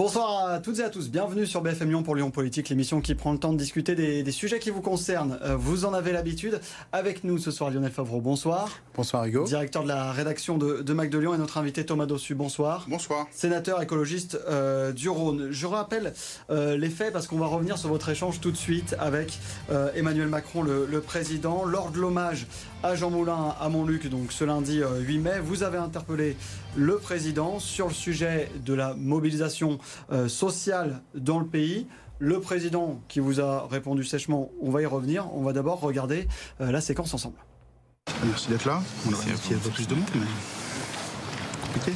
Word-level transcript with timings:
Bonsoir 0.00 0.46
à 0.46 0.60
toutes 0.60 0.78
et 0.78 0.82
à 0.82 0.88
tous, 0.88 1.10
bienvenue 1.10 1.44
sur 1.44 1.60
BFM 1.60 1.90
Lyon 1.90 2.02
pour 2.02 2.14
Lyon 2.14 2.30
Politique, 2.30 2.70
l'émission 2.70 3.02
qui 3.02 3.14
prend 3.14 3.32
le 3.32 3.38
temps 3.38 3.52
de 3.52 3.58
discuter 3.58 3.94
des, 3.94 4.32
sujets 4.32 4.58
qui 4.58 4.70
vous 4.70 4.80
concernent. 4.80 5.38
Euh, 5.42 5.56
vous 5.56 5.84
en 5.84 5.92
avez 5.92 6.12
l'habitude. 6.12 6.58
Avec 6.90 7.22
nous 7.22 7.36
ce 7.36 7.50
soir 7.50 7.68
Lionel 7.68 7.92
Favreau, 7.92 8.22
bonsoir. 8.22 8.70
Bonsoir 8.96 9.26
Hugo. 9.26 9.44
Directeur 9.44 9.82
de 9.82 9.88
la 9.88 10.10
rédaction 10.10 10.56
de, 10.56 10.80
de 10.80 10.92
Mac 10.94 11.10
de 11.10 11.18
Lyon 11.18 11.34
et 11.34 11.36
notre 11.36 11.58
invité 11.58 11.84
Thomas 11.84 12.06
Dossu, 12.06 12.34
bonsoir. 12.34 12.86
Bonsoir. 12.88 13.26
Sénateur 13.30 13.82
écologiste 13.82 14.40
euh, 14.48 14.92
du 14.92 15.10
Rhône. 15.10 15.48
Je 15.50 15.66
rappelle 15.66 16.14
euh, 16.48 16.78
les 16.78 16.88
faits 16.88 17.12
parce 17.12 17.26
qu'on 17.26 17.36
va 17.36 17.48
revenir 17.48 17.76
sur 17.76 17.90
votre 17.90 18.08
échange 18.08 18.40
tout 18.40 18.52
de 18.52 18.56
suite 18.56 18.96
avec 18.98 19.38
Emmanuel 19.94 20.28
Macron, 20.28 20.62
le, 20.62 20.86
le, 20.86 21.00
président, 21.02 21.66
lors 21.66 21.90
de 21.90 21.98
l'hommage 21.98 22.46
à 22.82 22.94
Jean 22.94 23.10
Moulin 23.10 23.54
à 23.60 23.68
Montluc, 23.68 24.08
donc 24.08 24.32
ce 24.32 24.44
lundi 24.44 24.80
8 24.82 25.18
mai. 25.18 25.40
Vous 25.40 25.62
avez 25.62 25.78
interpellé 25.78 26.36
le 26.76 26.96
président 26.98 27.58
sur 27.58 27.88
le 27.88 27.94
sujet 27.94 28.50
de 28.64 28.74
la 28.74 28.94
mobilisation 28.94 29.78
euh, 30.12 30.28
sociale 30.28 31.02
dans 31.14 31.38
le 31.38 31.46
pays. 31.46 31.86
Le 32.18 32.40
président 32.40 33.00
qui 33.08 33.20
vous 33.20 33.40
a 33.40 33.66
répondu 33.66 34.04
sèchement, 34.04 34.50
on 34.60 34.70
va 34.70 34.82
y 34.82 34.86
revenir. 34.86 35.32
On 35.34 35.42
va 35.42 35.52
d'abord 35.52 35.80
regarder 35.80 36.28
euh, 36.60 36.70
la 36.70 36.80
séquence 36.80 37.12
ensemble. 37.14 37.36
Merci 38.24 38.48
d'être 38.48 38.64
là. 38.64 38.82
On 39.06 39.12
aurait 39.12 39.24
qu'il 39.26 39.56
plus 39.58 39.88
de 39.88 39.94
monde, 39.94 40.04
mais 40.14 41.62
compliqué. 41.66 41.92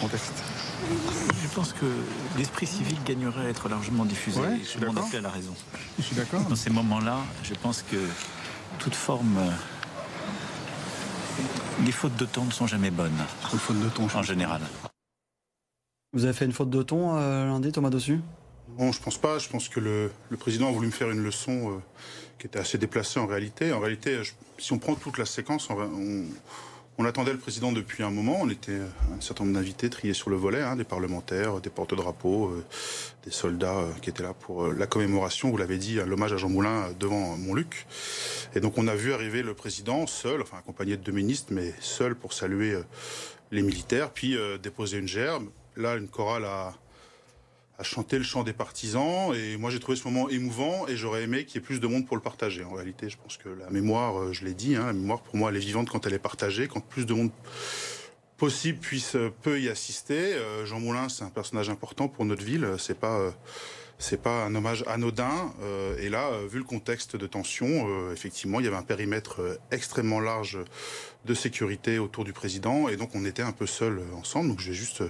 Contexte. 0.00 0.42
Je 1.42 1.48
pense 1.54 1.72
que 1.72 1.86
l'esprit 2.38 2.66
civique 2.66 3.04
gagnerait 3.04 3.46
à 3.46 3.48
être 3.48 3.68
largement 3.68 4.04
diffusé. 4.04 4.40
Ouais, 4.40 4.58
je 4.62 4.68
suis 4.68 4.80
d'accord. 4.80 5.08
a 5.12 5.20
la 5.20 5.28
raison. 5.28 5.54
Je 5.98 6.02
suis 6.02 6.16
d'accord. 6.16 6.42
Dans 6.42 6.56
ces 6.56 6.70
moments-là, 6.70 7.18
je 7.42 7.54
pense 7.54 7.82
que 7.82 7.96
toute 8.78 8.94
forme 8.94 9.36
euh, 9.38 9.50
les 11.84 11.92
fautes 11.92 12.16
de 12.16 12.24
ton 12.24 12.44
ne 12.44 12.50
sont 12.50 12.66
jamais 12.66 12.90
bonnes. 12.90 13.16
Les 13.52 13.58
fautes 13.58 13.80
de 13.80 13.88
ton, 13.88 14.06
en 14.14 14.22
général. 14.22 14.60
Vous 16.12 16.24
avez 16.24 16.32
fait 16.32 16.44
une 16.44 16.52
faute 16.52 16.70
de 16.70 16.82
ton 16.82 17.16
euh, 17.16 17.46
lundi, 17.46 17.72
Thomas 17.72 17.90
Dessus 17.90 18.20
Bon, 18.76 18.92
je 18.92 19.00
pense 19.00 19.18
pas. 19.18 19.38
Je 19.38 19.48
pense 19.48 19.68
que 19.68 19.80
le, 19.80 20.10
président 20.38 20.68
a 20.68 20.72
voulu 20.72 20.86
me 20.86 20.92
faire 20.92 21.10
une 21.10 21.22
leçon 21.22 21.70
euh, 21.70 21.78
qui 22.38 22.46
était 22.46 22.58
assez 22.58 22.78
déplacée 22.78 23.20
en 23.20 23.26
réalité. 23.26 23.72
En 23.72 23.80
réalité, 23.80 24.20
si 24.58 24.72
on 24.72 24.78
prend 24.78 24.94
toute 24.94 25.18
la 25.18 25.26
séquence, 25.26 25.70
on, 25.70 25.78
on 25.78 26.24
attendait 27.04 27.32
le 27.32 27.38
président 27.38 27.72
depuis 27.72 28.02
un 28.02 28.10
moment. 28.10 28.38
On 28.40 28.50
était 28.50 28.78
un 29.16 29.20
certain 29.20 29.44
nombre 29.44 29.56
d'invités 29.56 29.88
triés 29.90 30.14
sur 30.14 30.30
le 30.30 30.36
volet, 30.36 30.60
hein, 30.60 30.76
des 30.76 30.84
parlementaires, 30.84 31.60
des 31.60 31.70
porte-drapeaux, 31.70 32.48
euh, 32.48 32.64
des 33.24 33.30
soldats 33.30 33.78
euh, 33.78 33.92
qui 34.02 34.10
étaient 34.10 34.22
là 34.22 34.34
pour 34.34 34.64
euh, 34.64 34.74
la 34.76 34.86
commémoration, 34.86 35.50
vous 35.50 35.56
l'avez 35.56 35.78
dit, 35.78 35.96
l'hommage 36.04 36.32
à 36.32 36.36
Jean 36.36 36.48
Moulin 36.48 36.92
devant 36.98 37.36
Montluc. 37.36 37.86
Et 38.54 38.60
donc 38.60 38.78
on 38.78 38.88
a 38.88 38.94
vu 38.94 39.12
arriver 39.12 39.42
le 39.42 39.54
président 39.54 40.06
seul, 40.06 40.42
enfin 40.42 40.58
accompagné 40.58 40.96
de 40.96 41.02
deux 41.02 41.12
ministres, 41.12 41.52
mais 41.52 41.72
seul 41.80 42.14
pour 42.14 42.32
saluer 42.32 42.76
les 43.50 43.62
militaires, 43.62 44.10
puis 44.10 44.36
déposer 44.62 44.98
une 44.98 45.08
gerbe. 45.08 45.48
Là, 45.76 45.96
une 45.96 46.08
chorale 46.08 46.44
a 46.44 46.74
à 47.80 47.82
chanter 47.82 48.18
le 48.18 48.24
chant 48.24 48.44
des 48.44 48.52
partisans. 48.52 49.34
Et 49.34 49.56
moi, 49.56 49.70
j'ai 49.70 49.80
trouvé 49.80 49.96
ce 49.96 50.04
moment 50.06 50.28
émouvant 50.28 50.86
et 50.86 50.96
j'aurais 50.96 51.22
aimé 51.22 51.46
qu'il 51.46 51.60
y 51.60 51.64
ait 51.64 51.66
plus 51.66 51.80
de 51.80 51.86
monde 51.86 52.06
pour 52.06 52.14
le 52.14 52.22
partager. 52.22 52.62
En 52.62 52.74
réalité, 52.74 53.08
je 53.08 53.16
pense 53.16 53.38
que 53.38 53.48
la 53.48 53.70
mémoire, 53.70 54.20
euh, 54.20 54.32
je 54.34 54.44
l'ai 54.44 54.52
dit, 54.52 54.76
hein, 54.76 54.86
la 54.86 54.92
mémoire, 54.92 55.22
pour 55.22 55.36
moi, 55.36 55.50
elle 55.50 55.56
est 55.56 55.60
vivante 55.60 55.88
quand 55.88 56.06
elle 56.06 56.12
est 56.12 56.18
partagée, 56.18 56.68
quand 56.68 56.80
plus 56.80 57.06
de 57.06 57.14
monde 57.14 57.30
possible 58.36 58.78
puisse 58.78 59.16
euh, 59.16 59.32
peut 59.42 59.58
y 59.60 59.70
assister. 59.70 60.34
Euh, 60.34 60.66
Jean 60.66 60.78
Moulin, 60.78 61.08
c'est 61.08 61.24
un 61.24 61.30
personnage 61.30 61.70
important 61.70 62.06
pour 62.08 62.26
notre 62.26 62.44
ville. 62.44 62.68
C'est 62.78 62.98
pas 62.98 63.32
c'est 64.00 64.20
pas 64.20 64.44
un 64.44 64.54
hommage 64.54 64.82
anodin. 64.88 65.52
et 65.98 66.08
là, 66.08 66.30
vu 66.48 66.58
le 66.58 66.64
contexte 66.64 67.16
de 67.16 67.26
tension, 67.26 68.10
effectivement, 68.12 68.58
il 68.58 68.64
y 68.64 68.68
avait 68.68 68.76
un 68.76 68.82
périmètre 68.82 69.60
extrêmement 69.70 70.20
large 70.20 70.58
de 71.26 71.34
sécurité 71.34 71.98
autour 71.98 72.24
du 72.24 72.32
président. 72.32 72.88
Et 72.88 72.96
donc, 72.96 73.10
on 73.14 73.24
était 73.24 73.42
un 73.42 73.52
peu 73.52 73.66
seuls 73.66 74.00
ensemble. 74.16 74.48
Donc, 74.48 74.60
j'ai 74.60 74.72
juste 74.72 75.02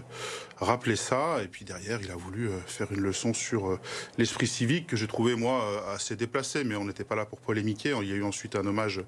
rappeler 0.60 0.96
ça. 0.96 1.42
Et 1.42 1.48
puis 1.48 1.64
derrière, 1.64 2.00
il 2.02 2.10
a 2.10 2.16
voulu 2.16 2.48
euh, 2.48 2.60
faire 2.66 2.92
une 2.92 3.00
leçon 3.00 3.34
sur 3.34 3.68
euh, 3.68 3.80
l'esprit 4.18 4.46
civique 4.46 4.86
que 4.86 4.96
j'ai 4.96 5.06
trouvé, 5.06 5.34
moi, 5.34 5.62
euh, 5.64 5.94
assez 5.94 6.16
déplacé. 6.16 6.64
Mais 6.64 6.76
on 6.76 6.84
n'était 6.84 7.04
pas 7.04 7.16
là 7.16 7.26
pour 7.26 7.40
polémiquer. 7.40 7.94
Il 8.02 8.08
y 8.08 8.12
a 8.12 8.16
eu 8.16 8.24
ensuite 8.24 8.56
un 8.56 8.66
hommage 8.66 9.02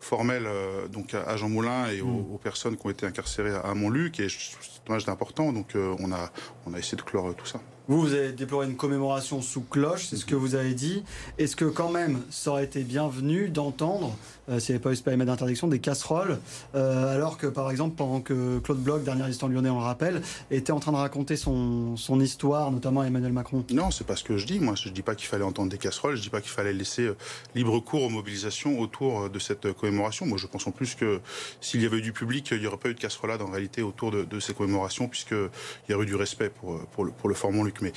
formel 0.00 0.46
donc 0.90 1.14
à 1.14 1.34
Jean 1.38 1.48
Moulin 1.48 1.88
et 1.88 2.02
aux, 2.02 2.06
mm. 2.06 2.38
personnes 2.42 2.76
qui 2.76 2.86
ont 2.86 2.90
été 2.90 3.06
incarcérées 3.06 3.54
à 3.54 3.74
Montluc. 3.74 4.20
Et 4.20 4.28
c'est 4.28 4.56
un 4.86 4.90
hommage 4.90 5.06
d'important. 5.06 5.52
Donc 5.52 5.74
on, 5.74 6.12
a, 6.12 6.30
on 6.66 6.74
a 6.74 6.78
essayé 6.78 6.96
de 6.96 7.02
clore 7.02 7.34
tout 7.34 7.46
ça. 7.46 7.60
Vous, 7.86 8.00
vous 8.00 8.14
avez 8.14 8.32
déploré 8.32 8.66
une 8.66 8.76
commémoration 8.76 9.42
sous 9.42 9.60
cloche, 9.60 10.06
c'est 10.06 10.16
ce 10.16 10.24
que 10.24 10.34
vous 10.34 10.54
avez 10.54 10.72
dit. 10.72 11.02
Est-ce 11.36 11.54
que 11.54 11.66
quand 11.66 11.90
même, 11.90 12.22
ça 12.30 12.52
aurait 12.52 12.64
été 12.64 12.82
bienvenu 12.82 13.50
d'entendre, 13.50 14.16
euh, 14.48 14.58
s'il 14.58 14.72
n'y 14.72 14.76
avait 14.76 14.82
pas 14.82 14.92
eu 14.92 14.96
ce 14.96 15.02
périmètre 15.02 15.30
d'interdiction, 15.30 15.68
des 15.68 15.80
casseroles, 15.80 16.38
euh, 16.74 17.14
alors 17.14 17.36
que 17.36 17.46
par 17.46 17.70
exemple, 17.70 17.94
pendant 17.94 18.22
que 18.22 18.58
Claude 18.60 18.82
Bloch, 18.82 19.04
dernier 19.04 19.24
résistant 19.24 19.48
lyonnais, 19.48 19.68
on 19.68 19.80
le 19.80 19.84
rappelle, 19.84 20.22
était 20.50 20.72
en 20.72 20.80
train 20.80 20.92
de 20.92 20.96
raconter 20.96 21.36
son, 21.36 21.94
histoire, 22.20 22.70
notamment 22.70 23.02
à 23.02 23.06
Emmanuel 23.06 23.34
Macron? 23.34 23.62
Non, 23.70 23.90
c'est 23.90 24.06
pas 24.06 24.16
ce 24.16 24.24
que 24.24 24.38
je 24.38 24.46
dis. 24.46 24.60
Moi, 24.60 24.76
je 24.76 24.88
dis 24.88 25.02
pas 25.02 25.14
qu'il 25.14 25.28
fallait 25.28 25.44
entendre 25.44 25.68
des 25.70 25.76
casseroles, 25.76 26.16
je 26.16 26.22
dis 26.22 26.30
pas 26.30 26.40
qu'il 26.40 26.52
fallait 26.52 26.72
laisser 26.72 27.02
euh, 27.02 27.16
libre 27.54 27.78
cours 27.80 28.04
aux 28.04 28.08
mobilisations 28.08 28.80
autour 28.80 29.28
de 29.28 29.38
cette 29.38 29.74
commémoration. 29.74 30.24
Moi, 30.24 30.38
je 30.38 30.46
pense 30.46 30.66
en 30.66 30.70
plus 30.70 30.94
que 30.94 31.20
s'il 31.60 31.82
y 31.82 31.86
avait 31.86 31.98
eu 31.98 32.02
du 32.02 32.14
public, 32.14 32.48
il 32.50 32.60
n'y 32.60 32.66
aurait 32.66 32.78
pas 32.78 32.88
eu 32.88 32.94
de 32.94 33.00
casserolade 33.00 33.42
en 33.42 33.50
réalité 33.50 33.82
autour 33.82 34.10
de, 34.10 34.24
de 34.24 34.40
ces 34.40 34.54
commémorations, 34.54 35.06
puisqu'il 35.06 35.50
y 35.90 35.92
aurait 35.92 36.04
eu 36.04 36.06
du 36.06 36.14
respect 36.14 36.48
pour, 36.48 36.80
pour 36.86 37.04
le, 37.04 37.10
pour 37.10 37.28
le 37.28 37.34
formant 37.34 37.62
mais 37.80 37.92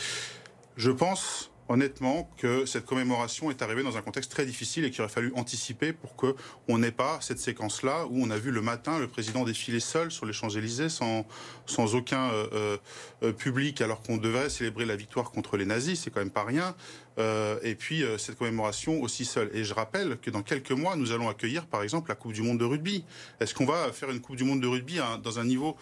je 0.75 0.91
pense 0.91 1.51
honnêtement 1.69 2.29
que 2.37 2.65
cette 2.65 2.85
commémoration 2.85 3.51
est 3.51 3.61
arrivée 3.61 3.83
dans 3.83 3.97
un 3.97 4.01
contexte 4.01 4.31
très 4.31 4.45
difficile 4.45 4.85
et 4.85 4.91
qu'il 4.91 5.01
aurait 5.01 5.11
fallu 5.11 5.31
anticiper 5.35 5.93
pour 5.93 6.15
qu'on 6.15 6.77
n'ait 6.77 6.91
pas 6.91 7.19
cette 7.21 7.39
séquence-là 7.39 8.05
où 8.09 8.23
on 8.23 8.29
a 8.29 8.37
vu 8.37 8.51
le 8.51 8.61
matin 8.61 8.99
le 8.99 9.07
président 9.07 9.43
défiler 9.43 9.79
seul 9.79 10.11
sur 10.11 10.25
les 10.25 10.33
Champs-Élysées 10.33 10.89
sans, 10.89 11.25
sans 11.65 11.95
aucun 11.95 12.29
euh, 12.31 12.77
euh, 13.23 13.33
public 13.33 13.81
alors 13.81 14.01
qu'on 14.01 14.17
devrait 14.17 14.49
célébrer 14.49 14.85
la 14.85 14.95
victoire 14.95 15.31
contre 15.31 15.57
les 15.57 15.65
nazis, 15.65 15.99
c'est 15.99 16.11
quand 16.11 16.21
même 16.21 16.31
pas 16.31 16.45
rien. 16.45 16.75
Euh, 17.17 17.57
et 17.63 17.75
puis 17.75 18.03
cette 18.17 18.37
commémoration 18.37 19.01
aussi 19.01 19.25
seule. 19.25 19.49
Et 19.53 19.63
je 19.63 19.73
rappelle 19.73 20.17
que 20.21 20.29
dans 20.29 20.43
quelques 20.43 20.71
mois, 20.71 20.95
nous 20.95 21.11
allons 21.11 21.29
accueillir 21.29 21.65
par 21.65 21.83
exemple 21.83 22.09
la 22.09 22.15
Coupe 22.15 22.33
du 22.33 22.41
Monde 22.41 22.59
de 22.59 22.65
rugby. 22.65 23.03
Est-ce 23.39 23.53
qu'on 23.53 23.65
va 23.65 23.91
faire 23.91 24.09
une 24.09 24.21
Coupe 24.21 24.35
du 24.35 24.43
Monde 24.43 24.61
de 24.61 24.67
rugby 24.67 24.99
dans 25.23 25.39
un 25.39 25.45
niveau 25.45 25.75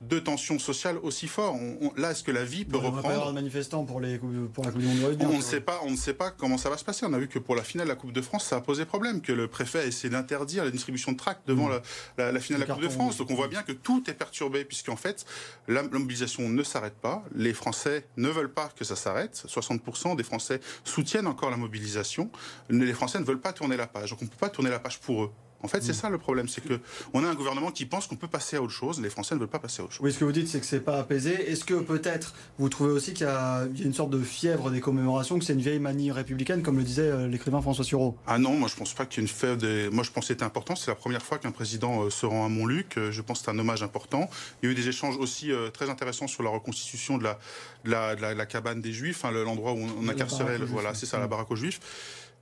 de 0.00 0.18
tensions 0.18 0.58
sociales 0.58 0.98
aussi 1.02 1.26
fort? 1.26 1.56
là, 1.96 2.10
est-ce 2.10 2.22
que 2.22 2.30
la 2.30 2.44
vie 2.44 2.64
peut 2.64 2.76
reprendre 2.76 3.28
de 3.28 3.32
manifestants 3.32 3.84
pour, 3.84 4.00
les, 4.00 4.18
pour 4.18 4.64
la 4.64 4.70
Coupe 4.70 4.80
du 4.80 4.86
Monde 4.86 4.98
de 4.98 5.06
rugby. 5.06 5.24
On 5.26 5.36
ne 5.36 5.42
sait 5.42 5.60
pas, 5.60 5.80
on 5.84 5.90
ne 5.90 5.96
sait 5.96 6.14
pas 6.14 6.30
comment 6.30 6.58
ça 6.58 6.68
va 6.68 6.76
se 6.76 6.84
passer. 6.84 7.06
On 7.06 7.12
a 7.12 7.18
vu 7.18 7.28
que 7.28 7.38
pour 7.38 7.54
la 7.54 7.62
finale 7.62 7.86
de 7.86 7.92
la 7.92 7.96
Coupe 7.96 8.12
de 8.12 8.20
France, 8.20 8.44
ça 8.44 8.56
a 8.56 8.60
posé 8.60 8.84
problème, 8.84 9.20
que 9.20 9.32
le 9.32 9.48
préfet 9.48 9.80
a 9.80 9.86
essayé 9.86 10.10
d'interdire 10.10 10.64
la 10.64 10.70
distribution 10.70 11.12
de 11.12 11.16
tracts 11.16 11.46
devant 11.46 11.68
mmh. 11.68 11.80
la, 12.18 12.40
finale 12.40 12.62
de 12.62 12.66
la 12.66 12.74
Coupe 12.74 12.84
de 12.84 12.88
France. 12.88 13.16
Donc 13.16 13.30
on 13.30 13.34
voit 13.34 13.48
bien 13.48 13.62
que 13.62 13.72
tout 13.72 14.02
est 14.08 14.14
perturbé, 14.14 14.64
puisqu'en 14.64 14.96
fait, 14.96 15.24
la, 15.68 15.82
mobilisation 15.82 16.48
ne 16.48 16.62
s'arrête 16.62 16.96
pas. 16.96 17.22
Les 17.34 17.54
Français 17.54 18.06
ne 18.16 18.28
veulent 18.28 18.52
pas 18.52 18.68
que 18.76 18.84
ça 18.84 18.96
s'arrête. 18.96 19.44
60% 19.48 20.16
des 20.16 20.22
Français 20.24 20.60
soutiennent 20.84 21.26
encore 21.26 21.50
la 21.50 21.56
mobilisation. 21.56 22.30
Les 22.68 22.92
Français 22.92 23.18
ne 23.18 23.24
veulent 23.24 23.40
pas 23.40 23.52
tourner 23.52 23.76
la 23.76 23.86
page. 23.86 24.10
Donc 24.10 24.22
on 24.22 24.24
ne 24.24 24.30
peut 24.30 24.36
pas 24.38 24.50
tourner 24.50 24.70
la 24.70 24.78
page 24.78 24.98
pour 25.00 25.24
eux. 25.24 25.32
En 25.62 25.68
fait, 25.68 25.82
c'est 25.82 25.92
mm. 25.92 25.94
ça 25.94 26.10
le 26.10 26.18
problème, 26.18 26.48
c'est 26.48 26.62
que 26.62 26.80
on 27.12 27.24
a 27.24 27.28
un 27.28 27.34
gouvernement 27.34 27.70
qui 27.70 27.86
pense 27.86 28.06
qu'on 28.06 28.16
peut 28.16 28.28
passer 28.28 28.56
à 28.56 28.62
autre 28.62 28.72
chose. 28.72 29.00
Les 29.00 29.10
Français 29.10 29.34
ne 29.34 29.40
veulent 29.40 29.48
pas 29.48 29.58
passer 29.58 29.80
à 29.80 29.84
autre 29.84 29.94
chose. 29.94 30.04
Oui, 30.04 30.12
ce 30.12 30.18
que 30.18 30.24
vous 30.24 30.32
dites, 30.32 30.48
c'est 30.48 30.60
que 30.60 30.66
c'est 30.66 30.80
pas 30.80 30.98
apaisé. 30.98 31.50
Est-ce 31.50 31.64
que 31.64 31.74
peut-être 31.74 32.34
vous 32.58 32.68
trouvez 32.68 32.90
aussi 32.90 33.14
qu'il 33.14 33.26
y, 33.26 33.28
a 33.28 33.66
une 33.82 33.94
sorte 33.94 34.10
de 34.10 34.22
fièvre 34.22 34.70
des 34.70 34.80
commémorations, 34.80 35.38
que 35.38 35.44
c'est 35.44 35.54
une 35.54 35.60
vieille 35.60 35.78
manie 35.78 36.12
républicaine, 36.12 36.62
comme 36.62 36.76
le 36.78 36.84
disait 36.84 37.02
euh, 37.02 37.28
l'écrivain 37.28 37.60
François 37.60 37.84
Sureau? 37.84 38.16
Ah 38.26 38.38
non, 38.38 38.54
moi 38.54 38.68
je 38.68 38.76
pense 38.76 38.94
pas 38.94 39.06
qu'il 39.06 39.22
y 39.22 39.26
ait 39.26 39.28
une 39.28 39.34
fièvre. 39.34 39.56
Des... 39.56 39.88
Moi 39.90 40.04
je 40.04 40.10
pense 40.10 40.24
que 40.24 40.28
c'était 40.28 40.44
important. 40.44 40.76
C'est 40.76 40.90
la 40.90 40.94
première 40.94 41.22
fois 41.22 41.38
qu'un 41.38 41.52
président 41.52 42.02
euh, 42.02 42.10
se 42.10 42.26
rend 42.26 42.44
à 42.44 42.48
Montluc. 42.48 42.96
Euh, 42.96 43.10
je 43.10 43.22
pense 43.22 43.40
que 43.40 43.46
c'est 43.46 43.50
un 43.50 43.58
hommage 43.58 43.82
important. 43.82 44.28
Il 44.62 44.66
y 44.66 44.68
a 44.68 44.72
eu 44.72 44.74
des 44.74 44.88
échanges 44.88 45.16
aussi 45.16 45.50
très 45.72 45.90
intéressants 45.90 46.26
sur 46.26 46.42
la 46.42 46.50
reconstitution 46.50 47.18
de 47.18 47.24
la, 47.24 47.38
de 47.84 47.90
la, 48.34 48.46
cabane 48.46 48.80
des 48.80 48.92
Juifs, 48.92 49.24
hein, 49.24 49.30
l'endroit 49.30 49.72
où 49.72 49.78
on, 49.78 50.08
incarcérait. 50.08 50.58
Voilà, 50.58 50.94
c'est 50.94 51.06
ça, 51.06 51.18
la 51.18 51.26
baraque 51.26 51.50
aux 51.50 51.56
Juifs 51.56 51.80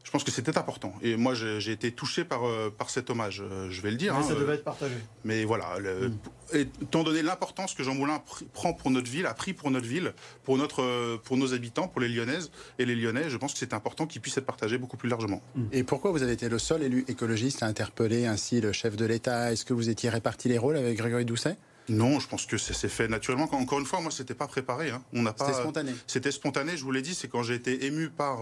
je 0.04 0.10
pense 0.10 0.22
que 0.22 0.30
c'était 0.30 0.56
important. 0.58 0.94
Et 1.02 1.16
moi, 1.16 1.32
j'ai 1.34 1.72
été 1.72 1.90
touché 1.90 2.24
par, 2.24 2.46
euh, 2.46 2.70
par 2.70 2.90
cet 2.90 3.08
hommage, 3.08 3.42
euh, 3.42 3.70
je 3.70 3.80
vais 3.80 3.90
le 3.90 3.96
dire. 3.96 4.14
Mais 4.14 4.22
ça 4.22 4.32
hein, 4.32 4.34
devait 4.34 4.52
euh, 4.52 4.56
être 4.56 4.64
partagé. 4.64 4.94
Mais 5.24 5.44
voilà, 5.44 5.78
mm. 5.80 6.58
étant 6.82 7.02
donné 7.02 7.22
l'importance 7.22 7.74
que 7.74 7.82
Jean 7.82 7.94
Moulin 7.94 8.22
prend 8.52 8.74
pour 8.74 8.90
notre 8.90 9.10
ville, 9.10 9.24
a 9.24 9.32
pris 9.32 9.54
pour 9.54 9.70
notre 9.70 9.86
ville, 9.86 10.12
pour, 10.44 10.58
notre, 10.58 11.16
pour 11.24 11.38
nos 11.38 11.54
habitants, 11.54 11.88
pour 11.88 12.02
les 12.02 12.08
Lyonnaises 12.08 12.50
et 12.78 12.84
les 12.84 12.94
Lyonnais, 12.94 13.30
je 13.30 13.36
pense 13.38 13.54
que 13.54 13.58
c'est 13.58 13.72
important 13.72 14.06
qu'il 14.06 14.20
puisse 14.20 14.36
être 14.36 14.44
partagé 14.44 14.76
beaucoup 14.76 14.98
plus 14.98 15.08
largement. 15.08 15.42
Mm. 15.54 15.62
Et 15.72 15.84
pourquoi 15.84 16.10
vous 16.10 16.22
avez 16.22 16.32
été 16.32 16.50
le 16.50 16.58
seul 16.58 16.82
élu 16.82 17.06
écologiste 17.08 17.62
à 17.62 17.66
interpeller 17.66 18.26
ainsi 18.26 18.60
le 18.60 18.72
chef 18.72 18.96
de 18.96 19.06
l'État? 19.06 19.52
Est-ce 19.52 19.64
que 19.64 19.72
vous 19.72 19.88
étiez 19.88 20.10
réparti 20.10 20.48
les 20.48 20.58
rôles 20.58 20.76
avec 20.76 20.98
Grégory 20.98 21.24
Doucet? 21.24 21.56
Non, 21.88 22.18
je 22.18 22.28
pense 22.28 22.46
que 22.46 22.56
ça 22.56 22.72
s'est 22.72 22.88
fait 22.88 23.08
naturellement. 23.08 23.48
Encore 23.52 23.78
une 23.78 23.84
fois, 23.84 24.00
moi, 24.00 24.10
c'était 24.10 24.34
pas 24.34 24.46
préparé. 24.46 24.90
Hein. 24.90 25.02
On 25.12 25.22
n'a 25.22 25.32
pas. 25.32 25.46
C'était 25.46 25.60
spontané. 25.60 25.92
C'était 26.06 26.32
spontané. 26.32 26.76
Je 26.76 26.84
vous 26.84 26.92
l'ai 26.92 27.02
dit, 27.02 27.14
c'est 27.14 27.28
quand 27.28 27.42
j'ai 27.42 27.54
été 27.54 27.84
ému 27.84 28.08
par 28.08 28.40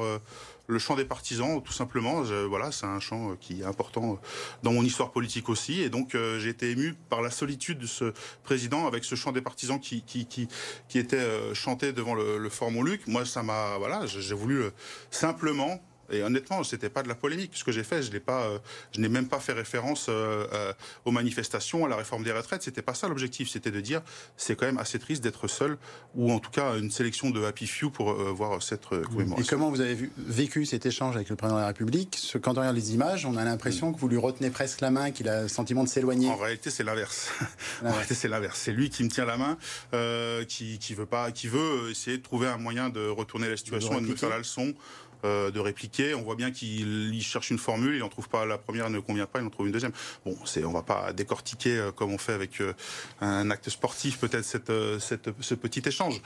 le 0.67 0.79
chant 0.79 0.97
des 0.97 1.05
partisans, 1.05 1.63
tout 1.63 1.73
simplement. 1.73 2.23
voilà, 2.49 2.73
c'est 2.73 2.87
un 2.87 3.01
chant 3.01 3.33
euh, 3.33 3.35
qui 3.41 3.63
est 3.63 3.65
important 3.65 4.15
euh, 4.15 4.17
dans 4.63 4.73
mon 4.73 4.83
histoire 4.83 5.11
politique 5.11 5.49
aussi. 5.49 5.81
Et 5.81 5.91
donc, 5.91 6.15
euh, 6.15 6.39
j'ai 6.39 6.51
été 6.51 6.71
ému 6.71 6.95
par 7.09 7.23
la 7.23 7.31
solitude 7.31 7.79
de 7.79 7.87
ce 7.87 8.13
président 8.43 8.87
avec 8.87 9.05
ce 9.05 9.15
chant 9.15 9.33
des 9.33 9.43
partisans 9.43 9.81
qui, 9.81 10.03
qui, 10.03 10.27
qui, 10.27 10.49
qui 10.89 10.99
était 10.99 11.55
chanté 11.55 11.93
devant 11.93 12.15
le, 12.15 12.39
le 12.39 12.49
Fort 12.49 12.71
Montluc. 12.71 13.07
Moi, 13.07 13.25
ça 13.25 13.43
m'a. 13.43 13.77
Voilà, 13.79 14.07
j'ai 14.07 14.35
voulu 14.35 14.65
simplement 15.11 15.81
Et 16.11 16.23
honnêtement, 16.23 16.63
c'était 16.65 16.91
pas 16.91 17.03
de 17.03 17.09
la 17.09 17.15
polémique. 17.15 17.53
Ce 17.55 17.65
que 17.65 17.73
j'ai 17.73 17.85
fait, 17.85 18.03
je 18.03 18.13
l'ai 18.13 18.21
pas, 18.21 18.43
euh, 18.43 18.59
je 18.95 19.01
n'ai 19.01 19.09
même 19.09 19.29
pas 19.29 19.41
fait 19.41 19.53
référence 19.53 20.07
euh, 20.09 20.47
euh, 20.53 20.73
aux 21.05 21.11
manifestations, 21.11 21.85
à 21.85 21.89
la 21.89 21.97
réforme 21.97 22.25
des 22.25 22.33
retraites. 22.33 22.63
C'était 22.63 22.83
pas 22.83 22.95
ça 22.95 23.09
l'objectif. 23.09 23.49
C'était 23.49 23.71
de 23.71 23.81
dire, 23.81 24.03
c'est 24.37 24.57
quand 24.57 24.67
même 24.67 24.79
assez 24.79 24.99
triste 24.99 25.23
d'être 25.23 25.49
seul, 25.49 25.79
ou 26.15 26.33
en 26.33 26.39
tout 26.39 26.51
cas 26.51 26.77
une 26.77 26.91
sélection 26.91 27.31
de 27.31 27.43
happy 27.45 27.67
few 27.67 27.91
pour 27.91 28.13
voir 28.13 28.63
cette 28.63 28.87
commémoration. 28.87 29.37
Et 29.39 29.47
comment 29.47 29.71
vous 29.71 29.81
avez 29.81 29.95
vu, 29.95 30.13
vécu 30.19 30.67
cet 30.67 30.87
échange 30.87 31.17
avec 31.17 31.29
le 31.31 31.37
président 31.37 31.57
de 31.57 31.63
la 31.63 31.69
République? 31.69 32.17
Ce, 32.19 32.37
Quand 32.37 32.57
on 32.57 32.61
regarde 32.61 32.77
les 32.77 32.95
images, 32.95 33.25
on 33.25 33.37
a 33.37 33.45
l'impression 33.45 33.91
mm. 33.91 33.95
que 33.95 34.01
vous 34.01 34.09
lui 34.09 34.19
retenez 34.19 34.51
presque 34.51 34.81
la 34.81 34.91
main, 34.91 35.11
qu'il 35.11 35.29
a 35.29 35.43
le 35.43 35.49
sentiment 35.49 35.85
de 35.85 35.89
s'éloigner. 35.89 36.29
En 36.29 36.37
réalité, 36.37 36.71
c'est 36.71 36.85
l'inverse. 36.85 37.31
en 37.85 37.91
réalité, 37.91 38.15
c'est 38.15 38.29
l'inverse. 38.29 38.59
C'est 38.61 38.73
lui 38.73 38.91
qui 38.91 39.05
me 39.05 39.09
tient 39.09 39.25
la 39.25 39.37
main, 39.37 39.57
qui, 40.47 40.79
qui 40.79 40.95
veut 40.95 41.07
pas, 41.07 41.31
qui 41.33 41.49
veut 41.49 41.91
essayer 41.91 42.19
de 42.19 42.23
trouver 42.23 42.49
un 42.49 42.59
moyen 42.59 42.91
de 42.91 43.09
retourner 43.09 43.49
la 43.49 43.57
situation 43.57 43.99
et 43.99 44.03
de 44.03 44.07
me 44.07 44.17
faire 44.17 44.29
la 44.29 44.39
leçon. 44.39 44.75
Euh, 45.25 45.53
de 45.53 45.61
répliquer. 45.61 46.15
On 46.17 46.23
voit 46.23 46.35
bien 46.35 46.51
qu'il 46.51 47.23
cherche 47.23 47.51
une 47.51 47.59
formule, 47.59 47.95
il 47.95 48.01
n'en 48.01 48.09
trouve 48.09 48.29
pas 48.29 48.45
la 48.45 48.59
première, 48.59 48.91
ne 48.91 48.99
convient 48.99 49.27
pas, 49.27 49.39
il 49.39 49.47
en 49.47 49.51
trouve 49.51 49.67
une 49.67 49.73
deuxième. 49.73 49.93
Bon, 50.25 50.37
c'est, 50.45 50.65
on 50.65 50.73
va 50.73 50.83
pas 50.83 51.13
décortiquer 51.13 51.79
euh, 51.79 51.93
comme 51.93 52.13
on 52.13 52.19
fait 52.19 52.33
avec 52.33 52.61
euh, 52.61 52.73
un 53.21 53.49
acte 53.53 53.71
sportif 53.71 54.19
peut-être 54.19 54.45
cette, 54.45 54.73
cette, 54.99 55.31
ce 55.41 55.55
petit 55.55 55.83
échange 55.87 56.21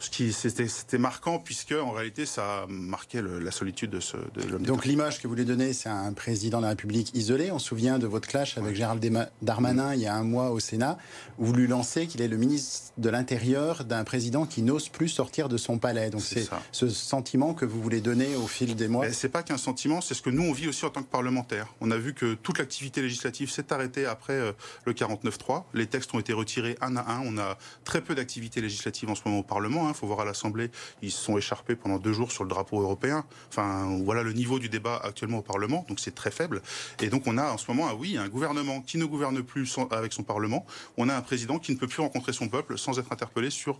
ce 0.00 0.10
qui 0.10 0.32
c'était 0.32 0.98
marquant 0.98 1.38
puisque 1.38 1.72
en 1.72 1.90
réalité 1.90 2.26
ça 2.26 2.66
marquait 2.68 3.22
la 3.22 3.50
solitude 3.50 3.90
de, 3.90 4.00
ce, 4.00 4.16
de 4.16 4.42
l'homme. 4.48 4.62
Donc 4.62 4.84
l'image 4.84 5.18
que 5.18 5.24
vous 5.24 5.30
voulez 5.34 5.44
donner, 5.44 5.72
c'est 5.72 5.88
un 5.88 6.12
président 6.12 6.58
de 6.58 6.64
la 6.64 6.70
République 6.70 7.14
isolé. 7.14 7.50
On 7.50 7.58
se 7.58 7.68
souvient 7.68 7.98
de 7.98 8.06
votre 8.06 8.28
clash 8.28 8.58
avec 8.58 8.74
Gérald 8.74 9.04
Darmanin 9.42 9.94
il 9.94 10.00
y 10.00 10.06
a 10.06 10.14
un 10.14 10.24
mois 10.24 10.50
au 10.50 10.60
Sénat, 10.60 10.98
où 11.38 11.46
vous 11.46 11.52
lui 11.52 11.66
lancez 11.66 12.06
qu'il 12.06 12.22
est 12.22 12.28
le 12.28 12.36
ministre 12.36 12.92
de 12.98 13.10
l'Intérieur 13.10 13.84
d'un 13.84 14.04
président 14.04 14.46
qui 14.46 14.62
n'ose 14.62 14.88
plus 14.88 15.08
sortir 15.08 15.48
de 15.48 15.56
son 15.56 15.78
palais. 15.78 16.10
Donc 16.10 16.22
c'est 16.22 16.48
ce 16.72 16.88
sentiment 16.88 17.54
que 17.54 17.64
vous 17.64 17.80
voulez 17.80 18.00
donner 18.00 18.34
au 18.36 18.46
fil 18.46 18.74
des 18.74 18.88
mois. 18.88 19.10
C'est 19.12 19.28
pas 19.28 19.42
qu'un 19.42 19.58
sentiment, 19.58 20.00
c'est 20.00 20.14
ce 20.14 20.22
que 20.22 20.30
nous 20.30 20.42
on 20.42 20.52
vit 20.52 20.68
aussi 20.68 20.84
en 20.84 20.90
tant 20.90 21.02
que 21.02 21.08
parlementaire. 21.08 21.74
On 21.80 21.90
a 21.90 21.96
vu 21.96 22.14
que 22.14 22.34
toute 22.34 22.58
l'activité 22.58 23.02
législative 23.02 23.50
s'est 23.50 23.72
arrêtée 23.72 24.06
après 24.06 24.32
euh, 24.32 24.52
le 24.84 24.92
49-3. 24.92 25.64
Les 25.74 25.86
textes 25.86 26.14
ont 26.14 26.18
été 26.18 26.32
retirés 26.32 26.76
un 26.80 26.96
à 26.96 27.12
un. 27.12 27.20
On 27.24 27.38
a 27.38 27.58
très 27.84 28.00
peu 28.00 28.14
d'activité 28.14 28.60
législative 28.60 29.10
en 29.10 29.14
ce 29.14 29.22
moment 29.26 29.40
au 29.40 29.42
Parlement. 29.42 29.88
Hein. 29.88 29.89
Il 29.90 29.94
faut 29.94 30.06
voir 30.06 30.20
à 30.20 30.24
l'Assemblée, 30.24 30.70
ils 31.02 31.10
se 31.10 31.20
sont 31.22 31.36
écharpés 31.36 31.76
pendant 31.76 31.98
deux 31.98 32.12
jours 32.12 32.32
sur 32.32 32.44
le 32.44 32.50
drapeau 32.50 32.80
européen. 32.80 33.24
Voilà 33.56 34.22
le 34.22 34.32
niveau 34.32 34.58
du 34.58 34.68
débat 34.68 35.00
actuellement 35.02 35.38
au 35.38 35.42
Parlement, 35.42 35.84
donc 35.88 36.00
c'est 36.00 36.14
très 36.14 36.30
faible. 36.30 36.62
Et 37.00 37.08
donc 37.08 37.26
on 37.26 37.38
a 37.38 37.50
en 37.50 37.58
ce 37.58 37.70
moment, 37.70 37.86
ah 37.90 37.94
oui, 37.94 38.16
un 38.16 38.28
gouvernement 38.28 38.80
qui 38.80 38.98
ne 38.98 39.04
gouverne 39.04 39.42
plus 39.42 39.76
avec 39.90 40.12
son 40.12 40.22
Parlement. 40.22 40.64
On 40.96 41.08
a 41.08 41.14
un 41.14 41.22
président 41.22 41.58
qui 41.58 41.72
ne 41.72 41.78
peut 41.78 41.88
plus 41.88 42.02
rencontrer 42.02 42.32
son 42.32 42.48
peuple 42.48 42.78
sans 42.78 42.98
être 42.98 43.12
interpellé 43.12 43.50
sur 43.50 43.78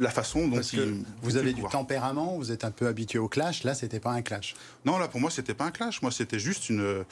la 0.00 0.10
façon 0.10 0.48
dont 0.48 0.60
il, 0.60 1.04
vous 1.22 1.36
avez 1.36 1.52
du 1.52 1.62
tempérament, 1.62 2.36
vous 2.36 2.50
êtes 2.52 2.64
un 2.64 2.70
peu 2.70 2.86
habitué 2.86 3.18
au 3.18 3.28
clash. 3.28 3.64
Là, 3.64 3.74
c'était 3.74 4.00
pas 4.00 4.12
un 4.12 4.22
clash. 4.22 4.54
Non, 4.84 4.98
là 4.98 5.08
pour 5.08 5.20
moi, 5.20 5.30
c'était 5.30 5.54
pas 5.54 5.66
un 5.66 5.70
clash. 5.70 6.02
Moi, 6.02 6.10
c'était 6.10 6.38
juste 6.38 6.70
une, 6.70 7.04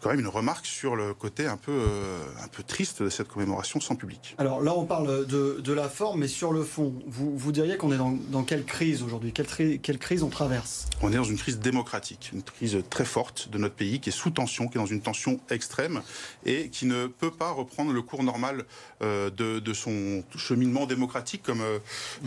quand 0.00 0.10
même 0.10 0.20
une 0.20 0.28
remarque 0.28 0.66
sur 0.66 0.96
le 0.96 1.14
côté 1.14 1.46
un 1.46 1.56
peu, 1.56 1.72
euh, 1.72 2.24
un 2.42 2.48
peu 2.48 2.62
triste 2.62 3.02
de 3.02 3.10
cette 3.10 3.28
commémoration 3.28 3.80
sans 3.80 3.96
public. 3.96 4.36
Alors 4.38 4.62
là, 4.62 4.72
on 4.76 4.84
parle 4.84 5.26
de, 5.26 5.60
de 5.62 5.72
la 5.72 5.88
forme, 5.88 6.20
mais 6.20 6.28
sur 6.28 6.52
le 6.52 6.62
fond, 6.62 6.94
vous, 7.06 7.36
vous 7.36 7.52
diriez 7.52 7.76
qu'on 7.76 7.92
est 7.92 7.96
dans, 7.96 8.16
dans, 8.30 8.44
quelle 8.44 8.64
crise 8.64 9.02
aujourd'hui? 9.02 9.32
Quelle, 9.32 9.80
quelle, 9.80 9.98
crise 9.98 10.22
on 10.22 10.28
traverse? 10.28 10.86
On 11.02 11.12
est 11.12 11.16
dans 11.16 11.24
une 11.24 11.36
crise 11.36 11.58
démocratique, 11.58 12.30
une 12.32 12.42
crise 12.42 12.78
très 12.88 13.04
forte 13.04 13.48
de 13.50 13.58
notre 13.58 13.74
pays 13.74 14.00
qui 14.00 14.10
est 14.10 14.12
sous 14.12 14.30
tension, 14.30 14.68
qui 14.68 14.78
est 14.78 14.80
dans 14.80 14.86
une 14.86 15.00
tension 15.00 15.40
extrême 15.50 16.02
et 16.46 16.68
qui 16.68 16.86
ne 16.86 17.06
peut 17.06 17.32
pas 17.32 17.50
reprendre 17.50 17.92
le 17.92 18.02
cours 18.02 18.22
normal 18.22 18.64
euh, 19.02 19.30
de, 19.30 19.58
de, 19.58 19.72
son 19.72 20.22
cheminement 20.36 20.86
démocratique 20.86 21.42
comme 21.42 21.60
euh, 21.60 21.78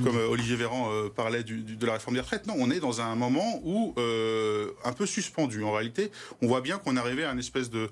comme 0.04 0.18
euh, 0.18 0.28
Olivier 0.28 0.56
Véran 0.56 0.92
euh, 0.92 1.10
parlait 1.10 1.44
de 1.44 1.86
la 1.86 1.94
réforme 1.94 2.16
des 2.16 2.22
retraites. 2.22 2.48
Non, 2.48 2.56
on 2.58 2.72
est 2.72 2.80
dans 2.80 3.02
un 3.02 3.16
moment 3.16 3.62
où 3.64 3.94
euh, 3.98 4.72
un 4.84 4.94
peu 4.94 5.06
suspendu. 5.06 5.64
En 5.64 5.72
réalité, 5.72 6.12
on 6.42 6.48
voit 6.48 6.62
bien 6.62 6.78
qu'on 6.78 6.96
est 6.98 7.00
arrivé 7.00 7.24
à 7.24 7.32
une 7.32 7.40
espèce 7.40 7.70
de 7.70 7.90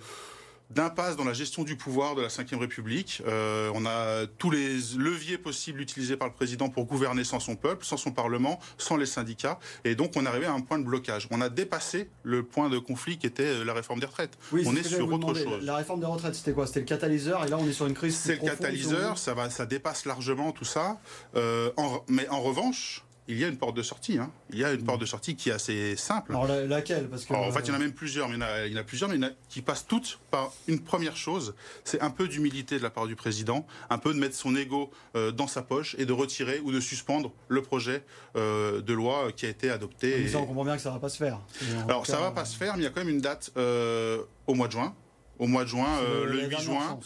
d'impasse 0.69 1.15
dans 1.15 1.23
la 1.23 1.33
gestion 1.33 1.63
du 1.63 1.75
pouvoir 1.75 2.15
de 2.15 2.21
la 2.21 2.27
Ve 2.27 2.59
République. 2.59 3.21
Euh, 3.27 3.71
on 3.73 3.85
a 3.85 4.25
tous 4.37 4.51
les 4.51 4.77
leviers 4.97 5.37
possibles 5.37 5.81
utilisés 5.81 6.17
par 6.17 6.27
le 6.27 6.33
président 6.33 6.69
pour 6.69 6.85
gouverner 6.85 7.23
sans 7.23 7.39
son 7.39 7.55
peuple, 7.55 7.85
sans 7.85 7.97
son 7.97 8.11
Parlement, 8.11 8.59
sans 8.77 8.97
les 8.97 9.05
syndicats. 9.05 9.59
Et 9.83 9.95
donc 9.95 10.13
on 10.15 10.25
est 10.25 10.27
arrivé 10.27 10.45
à 10.45 10.53
un 10.53 10.61
point 10.61 10.79
de 10.79 10.83
blocage. 10.83 11.27
On 11.31 11.41
a 11.41 11.49
dépassé 11.49 12.09
le 12.23 12.43
point 12.43 12.69
de 12.69 12.77
conflit 12.77 13.17
qui 13.17 13.27
était 13.27 13.43
euh, 13.43 13.63
la 13.63 13.73
réforme 13.73 13.99
des 13.99 14.05
retraites. 14.05 14.37
Oui, 14.51 14.63
on 14.65 14.75
est, 14.75 14.83
sur 14.83 15.11
autre 15.11 15.33
chose. 15.33 15.63
La 15.63 15.75
réforme 15.75 15.99
des 16.01 16.05
retraites, 16.05 16.35
c'était 16.35 16.53
quoi? 16.53 16.67
C'était 16.67 16.81
le 16.81 16.85
catalyseur 16.85 17.45
et 17.45 17.49
là 17.49 17.57
on 17.59 17.67
est 17.67 17.73
sur 17.73 17.87
une 17.87 17.93
crise. 17.93 18.15
C'est 18.15 18.41
le 18.41 18.47
catalyseur, 18.47 19.17
ça, 19.17 19.33
va, 19.33 19.49
ça 19.49 19.65
dépasse 19.65 20.05
largement 20.05 20.51
tout 20.51 20.65
ça. 20.65 20.99
Euh, 21.35 21.71
mais 22.07 22.27
en 22.29 22.41
revanche, 22.41 23.03
il 23.29 23.37
y 23.37 23.45
a 23.45 23.47
une 23.47 23.57
porte 23.57 23.77
de 23.77 23.83
sortie. 23.83 24.17
Hein. 24.17 24.31
Il 24.49 24.57
y 24.57 24.65
a 24.65 24.73
une 24.73 24.83
porte 24.83 24.99
de 24.99 25.05
sortie 25.05 25.35
qui 25.35 25.49
est 25.49 25.53
assez 25.53 25.95
simple. 25.95 26.31
Alors 26.31 26.47
laquelle? 26.47 27.07
Parce 27.07 27.25
que... 27.25 27.33
en 27.33 27.51
fait, 27.51 27.61
il 27.61 27.67
y 27.67 27.71
en 27.71 27.75
a 27.75 27.79
même 27.79 27.93
plusieurs, 27.93 28.27
mais 28.27 28.35
il 28.35 28.41
y 28.41 28.43
en 28.43 28.47
a, 28.47 28.65
il 28.65 28.73
y 28.73 28.75
en 28.75 28.81
a 28.81 28.83
plusieurs, 28.83 29.07
mais 29.07 29.15
il 29.15 29.21
y 29.21 29.25
en 29.25 29.29
a 29.29 29.31
qui 29.49 29.61
passent 29.61 29.85
toutes 29.85 30.19
par 30.31 30.51
une 30.67 30.79
première 30.79 31.15
chose, 31.15 31.53
c'est 31.83 32.01
un 32.01 32.09
peu 32.09 32.27
d'humilité 32.27 32.79
de 32.79 32.83
la 32.83 32.89
part 32.89 33.05
du 33.05 33.15
président, 33.15 33.67
un 33.91 33.99
peu 33.99 34.15
de 34.15 34.19
mettre 34.19 34.35
son 34.35 34.55
ego 34.55 34.89
euh, 35.15 35.31
dans 35.31 35.47
sa 35.47 35.61
poche 35.61 35.95
et 35.99 36.07
de 36.07 36.13
retirer 36.13 36.59
ou 36.63 36.71
de 36.71 36.79
suspendre 36.79 37.31
le 37.47 37.61
projet 37.61 38.03
euh, 38.35 38.81
de 38.81 38.93
loi 38.93 39.31
qui 39.35 39.45
a 39.45 39.49
été 39.49 39.69
adopté. 39.69 40.17
Mais 40.19 40.27
ça, 40.27 40.39
on 40.39 40.47
comprend 40.47 40.65
bien 40.65 40.75
que 40.75 40.81
ça 40.81 40.89
ne 40.89 40.95
va 40.95 40.99
pas 40.99 41.09
se 41.09 41.17
faire. 41.17 41.39
Alors, 41.87 42.07
ça 42.07 42.17
ne 42.17 42.23
va 42.23 42.31
pas 42.31 42.45
se 42.45 42.57
faire, 42.57 42.73
mais 42.75 42.81
il 42.81 42.85
y 42.85 42.87
a 42.87 42.89
quand 42.89 43.01
même 43.01 43.13
une 43.13 43.21
date 43.21 43.51
euh, 43.57 44.23
au 44.47 44.55
mois 44.55 44.67
de 44.67 44.73
juin. 44.73 44.95
Au 45.37 45.47
mois 45.47 45.63
de 45.63 45.69
juin, 45.69 45.87
le 46.25 46.49
8 46.49 46.59
juin 46.59 46.99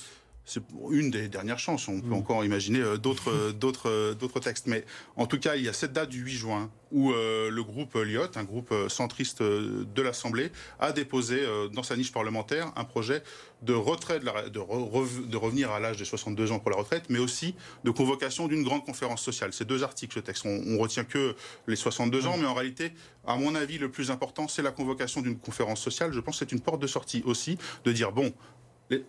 c'est 0.45 0.63
une 0.91 1.09
des 1.09 1.29
dernières 1.29 1.59
chances. 1.59 1.87
On 1.87 2.01
peut 2.01 2.07
mm. 2.07 2.13
encore 2.13 2.43
imaginer 2.43 2.79
euh, 2.79 2.97
d'autres, 2.97 3.31
euh, 3.31 3.51
d'autres, 3.53 3.89
euh, 3.89 4.13
d'autres 4.13 4.39
textes. 4.39 4.67
Mais 4.67 4.85
en 5.15 5.25
tout 5.25 5.39
cas, 5.39 5.55
il 5.55 5.63
y 5.63 5.69
a 5.69 5.73
cette 5.73 5.93
date 5.93 6.09
du 6.09 6.19
8 6.19 6.31
juin 6.33 6.71
où 6.91 7.11
le 7.11 7.61
groupe 7.63 7.95
Lyot, 7.95 8.27
un 8.35 8.43
groupe 8.43 8.71
centriste 8.87 9.41
de 9.41 10.01
l'Assemblée, 10.03 10.51
a 10.79 10.91
déposé 10.91 11.41
dans 11.73 11.81
sa 11.81 11.95
niche 11.95 12.11
parlementaire 12.11 12.71
un 12.75 12.83
projet 12.83 13.23
de 13.63 13.73
retrait 13.73 14.19
de, 14.19 14.25
la, 14.25 14.43
de, 14.43 14.59
de 14.59 15.37
revenir 15.37 15.71
à 15.71 15.79
l'âge 15.79 15.97
de 15.97 16.03
62 16.03 16.51
ans 16.51 16.59
pour 16.59 16.69
la 16.69 16.77
retraite, 16.77 17.05
mais 17.09 17.17
aussi 17.17 17.55
de 17.83 17.89
convocation 17.89 18.47
d'une 18.47 18.61
grande 18.61 18.85
conférence 18.85 19.23
sociale. 19.23 19.53
C'est 19.53 19.65
deux 19.65 19.83
articles, 19.83 20.13
ce 20.13 20.19
texte. 20.19 20.45
On, 20.45 20.61
on 20.67 20.77
retient 20.77 21.03
que 21.03 21.35
les 21.65 21.75
62 21.75 22.27
ans, 22.27 22.37
mm. 22.37 22.41
mais 22.41 22.47
en 22.47 22.53
réalité, 22.53 22.91
à 23.25 23.37
mon 23.37 23.55
avis, 23.55 23.79
le 23.79 23.89
plus 23.89 24.11
important, 24.11 24.47
c'est 24.47 24.61
la 24.61 24.71
convocation 24.71 25.21
d'une 25.21 25.39
conférence 25.39 25.81
sociale. 25.81 26.13
Je 26.13 26.19
pense 26.19 26.37
que 26.37 26.45
c'est 26.45 26.51
une 26.51 26.61
porte 26.61 26.79
de 26.79 26.85
sortie 26.85 27.23
aussi, 27.25 27.57
de 27.85 27.91
dire, 27.91 28.11
bon, 28.11 28.31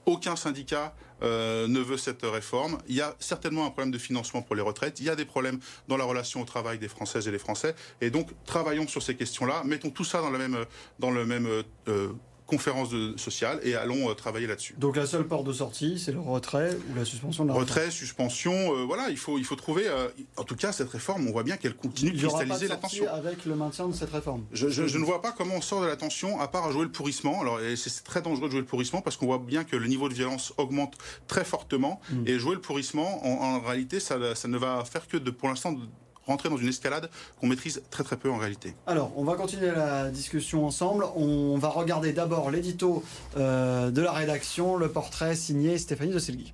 aucun 0.07 0.37
syndicat 0.37 0.95
euh, 1.25 1.67
ne 1.67 1.81
veut 1.81 1.97
cette 1.97 2.23
réforme. 2.23 2.79
Il 2.89 2.95
y 2.95 3.01
a 3.01 3.15
certainement 3.19 3.67
un 3.67 3.71
problème 3.71 3.91
de 3.91 3.99
financement 3.99 4.43
pour 4.43 4.55
les 4.57 4.63
retraites. 4.63 5.01
Il 5.01 5.07
y 5.07 5.11
a 5.11 5.17
des 5.17 5.25
problèmes 5.25 5.59
dans 5.89 5.97
la 5.97 6.05
relation 6.05 6.41
au 6.41 6.45
travail 6.45 6.79
des 6.79 6.89
Françaises 6.89 7.27
et 7.27 7.31
des 7.31 7.39
Français. 7.39 7.75
Et 8.01 8.11
donc, 8.11 8.29
travaillons 8.45 8.87
sur 8.87 9.03
ces 9.03 9.17
questions-là. 9.17 9.63
Mettons 9.65 9.91
tout 9.91 10.05
ça 10.05 10.21
dans 10.21 10.31
le 10.31 10.39
même, 10.39 10.65
dans 10.99 11.11
le 11.11 11.25
même 11.25 11.49
euh, 11.89 12.13
conférence 12.47 12.91
de, 12.91 13.17
sociale 13.17 13.59
et 13.63 13.75
allons 13.75 14.11
euh, 14.11 14.15
travailler 14.15 14.47
là-dessus. 14.47 14.75
Donc 14.79 14.97
la 14.97 15.07
seule 15.07 15.27
porte 15.27 15.47
de 15.47 15.53
sortie, 15.53 15.99
c'est 15.99 16.13
le 16.13 16.21
retrait 16.21 16.77
ou 16.91 16.95
la 16.97 17.05
suspension 17.05 17.45
de 17.45 17.49
la 17.49 17.55
Retrait, 17.55 17.91
suspension, 17.91 18.53
euh, 18.53 18.85
voilà, 18.85 19.09
il 19.09 19.17
faut, 19.17 19.39
il 19.39 19.45
faut 19.45 19.57
trouver, 19.57 19.89
euh, 19.89 20.09
en 20.37 20.45
tout 20.45 20.57
cas 20.57 20.73
cette 20.73 20.91
réforme, 20.91 21.27
on 21.27 21.33
voit 21.33 21.43
bien 21.43 21.57
qu'elle 21.57 21.75
continue 21.75 22.13
de 22.13 22.19
cristalliser 22.19 22.69
la 22.69 22.77
tension. 22.77 23.09
avec 23.09 23.47
le 23.47 23.55
maintien 23.55 23.89
de 23.89 23.95
cette 23.95 24.11
réforme 24.11 24.45
je, 24.53 24.69
je, 24.69 24.99
ne 24.99 25.05
vois 25.05 25.23
pas 25.23 25.33
comment 25.33 25.55
on 25.57 25.61
sort 25.61 25.81
de 25.81 25.87
la 25.87 25.97
tension 25.97 26.39
à 26.41 26.49
part 26.49 26.67
à 26.67 26.73
jouer 26.73 26.85
le 26.85 26.93
pourrissement. 26.93 27.41
Alors 27.41 27.59
c'est 27.77 28.05
très 28.05 28.21
dangereux 28.21 28.47
de 28.47 28.53
jouer 28.53 28.61
le 28.61 28.67
pourrissement 28.67 29.01
parce 29.01 29.17
qu'on 29.17 29.27
voit 29.27 29.39
bien 29.39 29.65
que 29.65 29.77
le 29.77 29.87
niveau 29.87 30.09
de 30.09 30.15
violence 30.15 30.53
augmente 30.59 30.97
très 31.27 31.45
fortement 31.45 32.01
mm. 32.11 32.25
et 32.27 32.39
jouer 32.39 32.55
le 32.55 32.61
pourrissement, 32.61 33.27
en, 33.27 33.57
en 33.57 33.61
réalité, 33.61 34.01
ça, 34.01 34.35
ça, 34.35 34.49
ne 34.49 34.59
va 34.59 34.85
faire 34.85 35.09
que 35.09 35.17
de, 35.17 35.31
pour 35.31 35.49
l'instant 35.49 35.75
rentrer 36.27 36.49
dans 36.49 36.57
une 36.57 36.69
escalade 36.69 37.11
qu'on 37.41 37.47
maîtrise 37.47 37.83
très 37.91 38.05
très 38.05 38.17
peu 38.17 38.31
en 38.31 38.39
réalité. 38.39 38.75
Alors, 38.87 39.13
on 39.17 39.25
va 39.25 39.35
continuer 39.35 39.71
la 39.71 40.11
discussion 40.11 40.67
ensemble. 40.67 41.05
On 41.17 41.57
va 41.59 41.69
regarder 41.69 42.13
d'abord 42.13 42.51
l'édito 42.51 43.03
euh, 43.37 43.91
de 43.91 44.03
la 44.03 44.13
rédaction, 44.13 44.77
le 44.77 44.89
portrait 44.89 45.35
signé 45.35 45.79
Stéphanie 45.79 46.13
de 46.13 46.19
Silgui. 46.19 46.53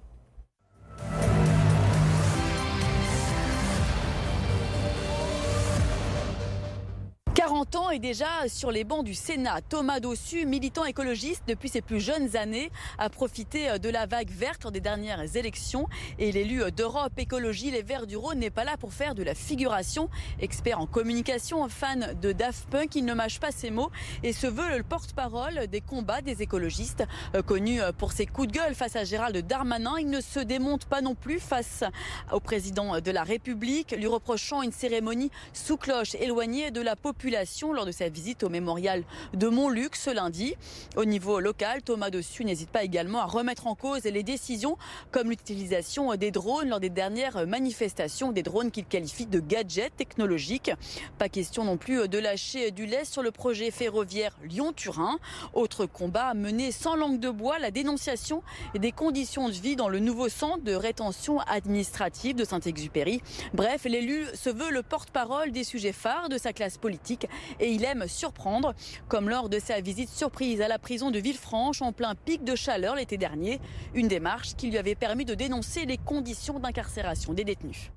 Ans 7.77 7.91
et 7.91 7.99
déjà 7.99 8.49
sur 8.49 8.71
les 8.71 8.85
bancs 8.85 9.05
du 9.05 9.15
Sénat. 9.15 9.61
Thomas 9.69 10.01
Dossu, 10.01 10.47
militant 10.47 10.85
écologiste 10.85 11.43
depuis 11.47 11.69
ses 11.69 11.83
plus 11.83 12.01
jeunes 12.01 12.37
années, 12.37 12.71
a 12.99 13.11
profité 13.11 13.79
de 13.79 13.89
la 13.89 14.07
vague 14.07 14.31
verte 14.31 14.71
des 14.71 14.81
dernières 14.81 15.37
élections. 15.37 15.89
Et 16.19 16.33
l'élu 16.33 16.63
d'Europe 16.73 17.13
Écologie 17.19 17.71
Les 17.71 17.83
Verts 17.83 18.07
du 18.07 18.17
Rhône 18.17 18.39
n'est 18.39 18.51
pas 18.51 18.65
là 18.65 18.77
pour 18.77 18.93
faire 18.93 19.15
de 19.15 19.23
la 19.23 19.35
figuration. 19.35 20.09
Expert 20.41 20.81
en 20.81 20.87
communication, 20.87 21.69
fan 21.69 22.17
de 22.21 22.33
Daft 22.33 22.69
Punk, 22.71 22.95
il 22.95 23.05
ne 23.05 23.15
mâche 23.15 23.39
pas 23.41 23.53
ses 23.53 23.71
mots 23.71 23.91
et 24.23 24.33
se 24.33 24.47
veut 24.47 24.79
le 24.79 24.83
porte-parole 24.83 25.67
des 25.67 25.81
combats 25.81 26.23
des 26.23 26.43
écologistes. 26.43 27.05
Connu 27.47 27.81
pour 27.99 28.13
ses 28.13 28.27
coups 28.27 28.49
de 28.49 28.53
gueule 28.53 28.75
face 28.75 28.97
à 28.97 29.05
Gérald 29.05 29.37
Darmanin, 29.47 29.95
il 29.99 30.09
ne 30.09 30.21
se 30.21 30.41
démonte 30.41 30.87
pas 30.87 31.03
non 31.03 31.15
plus 31.15 31.41
face 31.41 31.85
au 32.33 32.41
président 32.41 33.01
de 33.01 33.11
la 33.11 33.23
République, 33.23 33.93
lui 33.93 34.07
reprochant 34.07 34.63
une 34.63 34.73
cérémonie 34.73 35.31
sous 35.53 35.77
cloche 35.77 36.15
éloignée 36.15 36.71
de 36.71 36.81
la 36.81 36.97
population 36.97 37.60
lors 37.69 37.85
de 37.85 37.93
sa 37.93 38.09
visite 38.09 38.43
au 38.43 38.49
mémorial 38.49 39.05
de 39.35 39.49
Montluc 39.49 39.95
ce 39.95 40.11
lundi. 40.11 40.55
Au 40.97 41.05
niveau 41.05 41.41
local, 41.41 41.83
Thomas 41.83 42.11
Dossu 42.11 42.45
n'hésite 42.45 42.71
pas 42.71 42.85
également 42.85 43.21
à 43.21 43.27
remettre 43.27 43.67
en 43.67 43.75
cause 43.75 44.05
les 44.05 44.23
décisions 44.23 44.79
comme 45.11 45.29
l'utilisation 45.29 46.15
des 46.17 46.31
drones 46.31 46.71
lors 46.71 46.81
des 46.81 46.89
dernières 46.89 47.47
manifestations, 47.47 48.33
des 48.33 48.43
drones 48.43 48.71
qu'il 48.71 48.87
qualifie 48.87 49.27
de 49.27 49.41
gadgets 49.41 49.95
technologiques. 49.97 50.71
Pas 51.19 51.29
question 51.29 51.65
non 51.65 51.77
plus 51.77 52.09
de 52.09 52.19
lâcher 52.19 52.71
du 52.71 52.87
lait 52.87 53.05
sur 53.05 53.23
le 53.23 53.31
projet 53.31 53.71
ferroviaire 53.71 54.37
Lyon-Turin. 54.43 55.19
Autre 55.53 55.87
combat 55.87 56.33
mené 56.35 56.73
sans 56.73 56.97
langue 56.97 57.21
de 57.21 57.31
bois, 57.31 57.59
la 57.59 57.71
dénonciation 57.71 58.43
des 58.75 58.93
conditions 58.93 59.49
de 59.49 59.55
vie 59.55 59.77
dans 59.77 59.89
le 59.89 59.99
nouveau 59.99 60.29
centre 60.29 60.65
de 60.65 60.75
rétention 60.75 61.41
administrative 61.41 62.37
de 62.37 62.45
Saint-Exupéry. 62.45 63.21
Bref, 63.53 63.85
l'élu 63.85 64.25
se 64.35 64.49
veut 64.49 64.71
le 64.71 64.83
porte-parole 64.83 65.53
des 65.53 65.65
sujets 65.65 65.93
phares 65.93 66.29
de 66.29 66.39
sa 66.39 66.53
classe 66.53 66.79
politique 66.79 67.27
et 67.59 67.71
il 67.73 67.85
aime 67.85 68.07
surprendre, 68.07 68.75
comme 69.09 69.29
lors 69.29 69.49
de 69.49 69.59
sa 69.59 69.81
visite 69.81 70.11
surprise 70.11 70.61
à 70.61 70.69
la 70.69 70.79
prison 70.79 71.11
de 71.11 71.19
Villefranche 71.19 71.83
en 71.83 71.93
plein 71.93 72.15
pic 72.15 72.45
de 72.45 72.55
chaleur 72.55 72.95
l'été 72.95 73.17
dernier, 73.17 73.61
une 73.95 74.09
démarche 74.09 74.55
qui 74.57 74.71
lui 74.71 74.79
avait 74.79 74.95
permis 74.95 75.25
de 75.25 75.35
dénoncer 75.35 75.87
les 75.87 75.99
conditions 75.99 76.59
d'incarcération 76.59 77.33
des 77.33 77.45
détenus. 77.45 77.91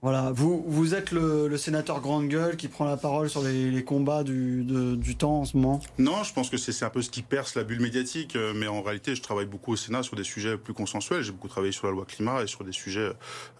Voilà, 0.00 0.30
vous, 0.32 0.64
vous 0.64 0.94
êtes 0.94 1.10
le, 1.10 1.56
sénateur 1.56 2.00
grande 2.00 2.28
gueule 2.28 2.56
qui 2.56 2.68
prend 2.68 2.84
la 2.84 2.96
parole 2.96 3.28
sur 3.28 3.42
les, 3.42 3.82
combats 3.82 4.22
du, 4.22 4.62
du, 4.62 5.16
temps 5.16 5.40
en 5.40 5.44
ce 5.44 5.56
moment 5.56 5.80
Non, 5.98 6.22
je 6.22 6.32
pense 6.32 6.50
que 6.50 6.56
c'est 6.56 6.84
un 6.84 6.90
peu 6.90 7.02
ce 7.02 7.10
qui 7.10 7.22
perce 7.22 7.56
la 7.56 7.64
bulle 7.64 7.80
médiatique, 7.80 8.36
euh, 8.36 8.52
mais 8.54 8.68
en 8.68 8.80
réalité, 8.80 9.16
je 9.16 9.22
travaille 9.22 9.46
beaucoup 9.46 9.72
au 9.72 9.76
Sénat 9.76 10.04
sur 10.04 10.14
des 10.14 10.22
sujets 10.22 10.56
plus 10.56 10.72
consensuels. 10.72 11.22
J'ai 11.22 11.32
beaucoup 11.32 11.48
travaillé 11.48 11.72
sur 11.72 11.88
la 11.88 11.92
loi 11.92 12.04
climat 12.04 12.44
et 12.44 12.46
sur 12.46 12.62
des 12.62 12.70
sujets 12.70 13.10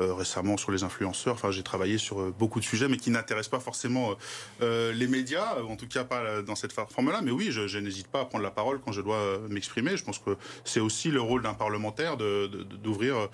euh, 0.00 0.14
récemment 0.14 0.56
sur 0.56 0.70
les 0.70 0.84
influenceurs. 0.84 1.34
Enfin, 1.34 1.50
j'ai 1.50 1.64
travaillé 1.64 1.98
sur 1.98 2.20
euh, 2.20 2.32
beaucoup 2.38 2.60
de 2.60 2.64
sujets, 2.64 2.86
mais 2.86 2.98
qui 2.98 3.10
n'intéressent 3.10 3.50
pas 3.50 3.58
forcément 3.58 4.14
les 4.60 5.06
médias, 5.08 5.56
en 5.68 5.74
tout 5.74 5.88
cas 5.88 6.04
pas 6.04 6.42
dans 6.42 6.54
cette 6.54 6.72
forme-là. 6.72 7.20
Mais 7.20 7.32
oui, 7.32 7.48
je, 7.50 7.78
n'hésite 7.78 8.06
pas 8.06 8.20
à 8.20 8.24
prendre 8.26 8.44
la 8.44 8.50
parole 8.52 8.80
quand 8.80 8.92
je 8.92 9.00
dois 9.00 9.40
m'exprimer. 9.48 9.96
Je 9.96 10.04
pense 10.04 10.18
que 10.18 10.36
c'est 10.64 10.80
aussi 10.80 11.10
le 11.10 11.20
rôle 11.20 11.42
d'un 11.42 11.54
parlementaire 11.54 12.16
d'ouvrir 12.16 13.28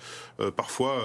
parfois, 0.55 0.95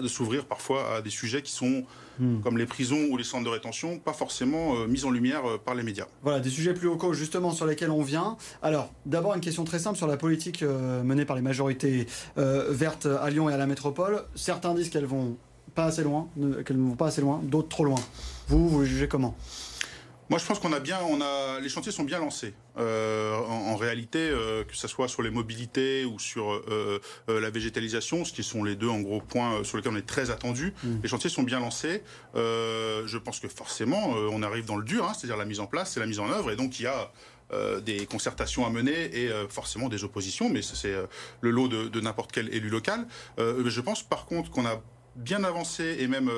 de 0.00 0.08
s'ouvrir 0.08 0.46
parfois 0.46 0.85
à 0.86 1.02
des 1.02 1.10
sujets 1.10 1.42
qui 1.42 1.52
sont, 1.52 1.84
hmm. 2.18 2.40
comme 2.40 2.58
les 2.58 2.66
prisons 2.66 3.06
ou 3.10 3.16
les 3.16 3.24
centres 3.24 3.44
de 3.44 3.50
rétention, 3.50 3.98
pas 3.98 4.12
forcément 4.12 4.76
euh, 4.76 4.86
mis 4.86 5.04
en 5.04 5.10
lumière 5.10 5.48
euh, 5.48 5.58
par 5.58 5.74
les 5.74 5.82
médias. 5.82 6.06
Voilà, 6.22 6.40
des 6.40 6.50
sujets 6.50 6.74
plus 6.74 6.86
locaux 6.86 7.12
justement 7.12 7.52
sur 7.52 7.66
lesquels 7.66 7.90
on 7.90 8.02
vient. 8.02 8.36
Alors, 8.62 8.92
d'abord 9.04 9.34
une 9.34 9.40
question 9.40 9.64
très 9.64 9.78
simple 9.78 9.96
sur 9.96 10.06
la 10.06 10.16
politique 10.16 10.62
euh, 10.62 11.02
menée 11.02 11.24
par 11.24 11.36
les 11.36 11.42
majorités 11.42 12.06
vertes 12.36 13.06
à 13.06 13.30
Lyon 13.30 13.48
et 13.48 13.54
à 13.54 13.56
la 13.56 13.66
métropole. 13.66 14.22
Certains 14.34 14.74
disent 14.74 14.90
qu'elles 14.90 15.06
vont 15.06 15.36
pas 15.74 15.84
assez 15.84 16.02
loin, 16.02 16.28
qu'elles 16.64 16.78
ne 16.78 16.88
vont 16.88 16.96
pas 16.96 17.08
assez 17.08 17.20
loin, 17.20 17.40
d'autres 17.42 17.68
trop 17.68 17.84
loin. 17.84 18.00
Vous, 18.48 18.68
vous 18.68 18.84
jugez 18.84 19.08
comment? 19.08 19.36
Moi, 20.28 20.38
je 20.40 20.44
pense 20.44 20.58
qu'on 20.58 20.72
a 20.72 20.80
bien, 20.80 20.98
on 21.08 21.20
a, 21.20 21.60
les 21.60 21.68
chantiers 21.68 21.92
sont 21.92 22.02
bien 22.02 22.18
lancés. 22.18 22.54
Euh, 22.78 23.36
en, 23.36 23.76
réalité, 23.76 24.18
euh, 24.18 24.64
que 24.64 24.76
ce 24.76 24.88
soit 24.88 25.08
sur 25.08 25.22
les 25.22 25.30
mobilités 25.30 26.04
ou 26.04 26.18
sur 26.18 26.50
euh, 26.50 26.98
la 27.28 27.50
végétalisation, 27.50 28.24
ce 28.24 28.32
qui 28.32 28.42
sont 28.42 28.64
les 28.64 28.74
deux 28.74 28.88
en 28.88 29.00
gros 29.00 29.20
points 29.20 29.62
sur 29.62 29.76
lesquels 29.76 29.92
on 29.92 29.96
est 29.96 30.06
très 30.06 30.30
attendu, 30.30 30.74
mmh. 30.82 30.88
les 31.02 31.08
chantiers 31.08 31.30
sont 31.30 31.44
bien 31.44 31.60
lancés. 31.60 32.02
je 32.34 33.18
pense 33.18 33.40
que 33.40 33.48
forcément, 33.48 34.10
on 34.32 34.42
arrive 34.42 34.66
dans 34.66 34.76
le 34.76 34.84
dur, 34.84 35.04
hein, 35.04 35.12
c'est-à-dire 35.14 35.36
la 35.36 35.44
mise 35.44 35.60
en 35.60 35.66
place, 35.66 35.92
c'est 35.92 36.00
la 36.00 36.06
mise 36.06 36.18
en 36.18 36.28
œuvre, 36.28 36.50
et 36.50 36.56
donc 36.56 36.80
il 36.80 36.84
y 36.84 36.86
a 36.86 37.10
des 37.80 38.06
concertations 38.06 38.66
à 38.66 38.70
mener 38.70 39.16
et 39.16 39.30
forcément 39.48 39.88
des 39.88 40.02
oppositions, 40.02 40.48
mais 40.48 40.62
c'est 40.62 40.94
le 41.40 41.50
lot 41.50 41.68
de, 41.68 41.88
de 41.88 42.00
n'importe 42.00 42.32
quel 42.32 42.52
élu 42.52 42.68
local. 42.68 43.06
je 43.38 43.80
pense 43.80 44.02
par 44.02 44.26
contre 44.26 44.50
qu'on 44.50 44.66
a 44.66 44.82
bien 45.14 45.44
avancé 45.44 45.96
et 46.00 46.08
même 46.08 46.30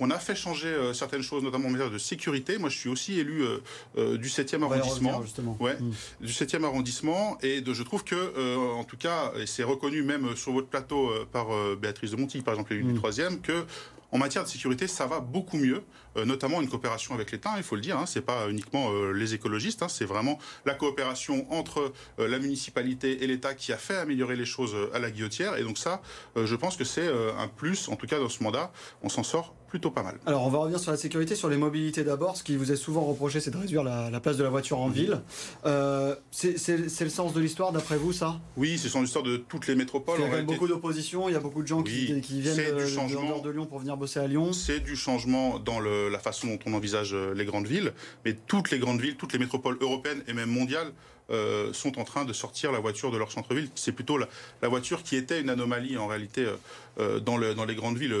qu'on 0.00 0.10
a 0.10 0.18
fait 0.18 0.34
changer 0.34 0.68
euh, 0.68 0.94
certaines 0.94 1.22
choses, 1.22 1.42
notamment 1.42 1.68
en 1.68 1.70
matière 1.70 1.90
de 1.90 1.98
sécurité. 1.98 2.58
Moi, 2.58 2.70
je 2.70 2.78
suis 2.78 2.88
aussi 2.88 3.18
élu 3.18 3.42
euh, 3.42 3.58
euh, 3.98 4.16
du 4.16 4.28
7e 4.28 4.62
arrondissement. 4.62 5.22
Ouais, 5.60 5.76
mm. 5.78 5.92
Du 6.22 6.32
7e 6.32 6.64
arrondissement. 6.64 7.38
Et 7.42 7.60
de, 7.60 7.74
je 7.74 7.82
trouve 7.82 8.04
que, 8.04 8.56
en 8.74 8.84
tout 8.84 8.96
cas, 8.96 9.32
et 9.38 9.46
c'est 9.46 9.62
reconnu 9.62 10.02
même 10.02 10.36
sur 10.36 10.52
votre 10.52 10.68
plateau 10.68 11.10
par 11.32 11.48
Béatrice 11.76 12.12
de 12.12 12.16
Monti, 12.16 12.40
par 12.40 12.54
exemple, 12.54 12.72
élu 12.72 12.84
du 12.84 12.98
3e, 12.98 13.34
mm. 13.34 13.40
que 13.40 13.64
en 14.12 14.18
matière 14.18 14.42
de 14.42 14.48
sécurité, 14.48 14.88
ça 14.88 15.06
va 15.06 15.20
beaucoup 15.20 15.56
mieux, 15.56 15.84
notamment 16.16 16.60
une 16.60 16.68
coopération 16.68 17.14
avec 17.14 17.30
l'État, 17.30 17.52
il 17.58 17.62
faut 17.62 17.76
le 17.76 17.80
dire. 17.80 17.96
Hein, 17.96 18.06
c'est 18.06 18.22
pas 18.22 18.50
uniquement 18.50 18.90
les 19.12 19.34
écologistes, 19.34 19.84
hein, 19.84 19.88
c'est 19.88 20.04
vraiment 20.04 20.40
la 20.66 20.74
coopération 20.74 21.46
entre 21.52 21.92
la 22.18 22.40
municipalité 22.40 23.22
et 23.22 23.28
l'État 23.28 23.54
qui 23.54 23.72
a 23.72 23.76
fait 23.76 23.96
améliorer 23.96 24.34
les 24.34 24.46
choses 24.46 24.74
à 24.92 24.98
la 24.98 25.12
guillotière. 25.12 25.58
Et 25.58 25.62
donc 25.62 25.78
ça, 25.78 26.02
je 26.34 26.56
pense 26.56 26.76
que 26.76 26.82
c'est 26.82 27.08
un 27.38 27.46
plus, 27.46 27.88
en 27.88 27.94
tout 27.94 28.08
cas 28.08 28.18
dans 28.18 28.28
ce 28.28 28.42
mandat, 28.42 28.72
on 29.02 29.08
s'en 29.08 29.22
sort 29.22 29.54
plutôt 29.70 29.90
pas 29.90 30.02
mal. 30.02 30.18
Alors, 30.26 30.44
on 30.46 30.50
va 30.50 30.58
revenir 30.58 30.78
sur 30.78 30.90
la 30.90 30.96
sécurité, 30.96 31.34
sur 31.34 31.48
les 31.48 31.56
mobilités 31.56 32.04
d'abord. 32.04 32.36
Ce 32.36 32.42
qui 32.42 32.56
vous 32.56 32.72
est 32.72 32.76
souvent 32.76 33.02
reproché, 33.02 33.40
c'est 33.40 33.50
de 33.50 33.56
réduire 33.56 33.82
la, 33.82 34.20
place 34.20 34.36
de 34.36 34.42
la 34.42 34.50
voiture 34.50 34.78
en 34.78 34.88
ville. 34.88 35.20
Euh, 35.64 36.14
c'est 36.30 36.78
le 37.00 37.08
sens 37.08 37.32
de 37.32 37.40
l'histoire, 37.40 37.72
d'après 37.72 37.96
vous, 37.96 38.12
ça? 38.12 38.40
Oui, 38.56 38.76
c'est 38.76 38.84
le 38.84 38.90
sens 38.90 39.00
de 39.00 39.04
l'histoire 39.04 39.24
de 39.24 39.36
toutes 39.36 39.66
les 39.68 39.76
métropoles. 39.76 40.18
Il 40.18 40.22
y 40.22 40.26
a 40.26 40.38
quand 40.38 40.44
beaucoup 40.44 40.68
d'opposition, 40.68 41.28
il 41.28 41.32
y 41.32 41.36
a 41.36 41.40
beaucoup 41.40 41.62
de 41.62 41.68
gens 41.68 41.82
qui, 41.82 42.20
qui, 42.20 42.40
viennent 42.40 42.56
de, 42.56 43.42
de, 43.42 43.50
Lyon 43.50 43.66
pour 43.66 43.78
venir 43.78 43.96
bosser 43.96 44.20
à 44.20 44.26
Lyon. 44.26 44.52
C'est 44.52 44.80
du 44.80 44.96
changement 44.96 45.58
dans 45.58 45.80
la 45.80 46.18
façon 46.18 46.48
dont 46.48 46.58
on 46.66 46.74
envisage 46.74 47.14
euh, 47.14 47.32
les 47.32 47.44
grandes 47.44 47.66
villes. 47.66 47.92
Mais 48.24 48.34
toutes 48.34 48.70
les 48.70 48.78
grandes 48.78 49.00
villes, 49.00 49.16
toutes 49.16 49.32
les 49.32 49.38
métropoles 49.38 49.78
européennes 49.80 50.22
et 50.26 50.32
même 50.32 50.50
mondiales 50.50 50.92
euh, 51.30 51.72
sont 51.72 51.98
en 51.98 52.04
train 52.04 52.24
de 52.24 52.32
sortir 52.32 52.72
la 52.72 52.80
voiture 52.80 53.10
de 53.10 53.16
leur 53.16 53.30
centre-ville. 53.30 53.68
C'est 53.74 53.92
plutôt 53.92 54.18
la, 54.18 54.68
voiture 54.68 55.02
qui 55.02 55.16
était 55.16 55.40
une 55.40 55.50
anomalie 55.50 55.96
en 55.96 56.06
réalité 56.06 56.44
euh, 56.44 56.56
euh, 56.98 57.20
dans, 57.20 57.36
le, 57.36 57.54
dans, 57.54 57.64
les 57.64 57.74
grandes 57.74 57.96
villes. 57.96 58.14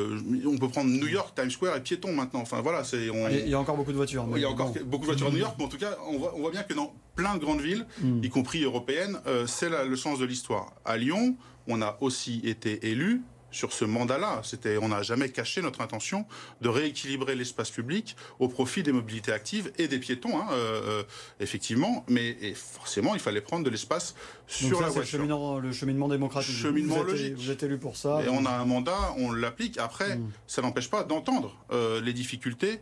On 0.46 0.58
peut 0.58 0.68
prendre 0.68 0.90
New 0.90 1.08
York, 1.08 1.34
Times 1.34 1.50
Square 1.50 1.76
et 1.76 1.82
piéton 1.82 2.12
maintenant. 2.12 2.40
Enfin 2.40 2.60
voilà, 2.60 2.84
c'est. 2.84 3.06
Il 3.06 3.48
y 3.48 3.54
a 3.54 3.58
encore 3.58 3.76
beaucoup 3.76 3.92
de 3.92 3.96
voitures. 3.96 4.26
Il 4.34 4.42
y 4.42 4.44
a 4.44 4.50
encore 4.50 4.72
beaucoup 4.84 5.02
de 5.02 5.06
voitures 5.06 5.26
à 5.26 5.30
New 5.30 5.38
York, 5.38 5.54
mais 5.58 5.64
en 5.64 5.68
tout 5.68 5.78
cas, 5.78 5.96
on 6.06 6.18
voit, 6.18 6.34
on 6.36 6.40
voit 6.40 6.50
bien 6.50 6.62
que 6.62 6.74
dans 6.74 6.94
plein 7.16 7.34
de 7.34 7.40
grandes 7.40 7.60
villes, 7.60 7.86
hmm. 8.00 8.22
y 8.22 8.28
compris 8.28 8.62
européennes, 8.62 9.18
c'est 9.46 9.70
le 9.70 9.96
sens 9.96 10.18
de 10.18 10.24
l'histoire. 10.24 10.72
À 10.84 10.96
Lyon, 10.96 11.36
on 11.66 11.82
a 11.82 11.98
aussi 12.00 12.40
été 12.44 12.88
élu 12.90 13.22
sur 13.50 13.72
ce 13.72 13.84
mandat-là. 13.84 14.40
C'était, 14.44 14.78
on 14.78 14.88
n'a 14.88 15.02
jamais 15.02 15.28
caché 15.30 15.62
notre 15.62 15.80
intention 15.80 16.26
de 16.60 16.68
rééquilibrer 16.68 17.34
l'espace 17.34 17.70
public 17.70 18.16
au 18.38 18.48
profit 18.48 18.82
des 18.82 18.92
mobilités 18.92 19.32
actives 19.32 19.72
et 19.78 19.88
des 19.88 19.98
piétons, 19.98 20.38
hein, 20.38 20.46
euh, 20.52 20.80
euh, 20.84 21.02
effectivement. 21.40 22.04
Mais 22.08 22.36
forcément, 22.54 23.14
il 23.14 23.20
fallait 23.20 23.40
prendre 23.40 23.64
de 23.64 23.70
l'espace 23.70 24.14
sur 24.46 24.80
la 24.80 24.88
voiture. 24.88 25.20
Le 25.60 25.72
cheminement, 25.72 26.08
démocratique. 26.08 26.54
Cheminement 26.54 26.96
vous 26.96 27.04
logique. 27.04 27.34
vous 27.36 27.50
êtes 27.50 27.62
élu 27.62 27.78
pour 27.78 27.96
ça. 27.96 28.22
Et 28.24 28.28
on 28.28 28.46
a 28.46 28.50
un 28.50 28.64
mandat, 28.64 29.14
on 29.18 29.32
l'applique. 29.32 29.78
Après, 29.78 30.16
hmm. 30.16 30.30
ça 30.46 30.62
n'empêche 30.62 30.88
pas 30.88 31.04
d'entendre 31.04 31.56
euh, 31.72 32.00
les 32.00 32.12
difficultés, 32.12 32.80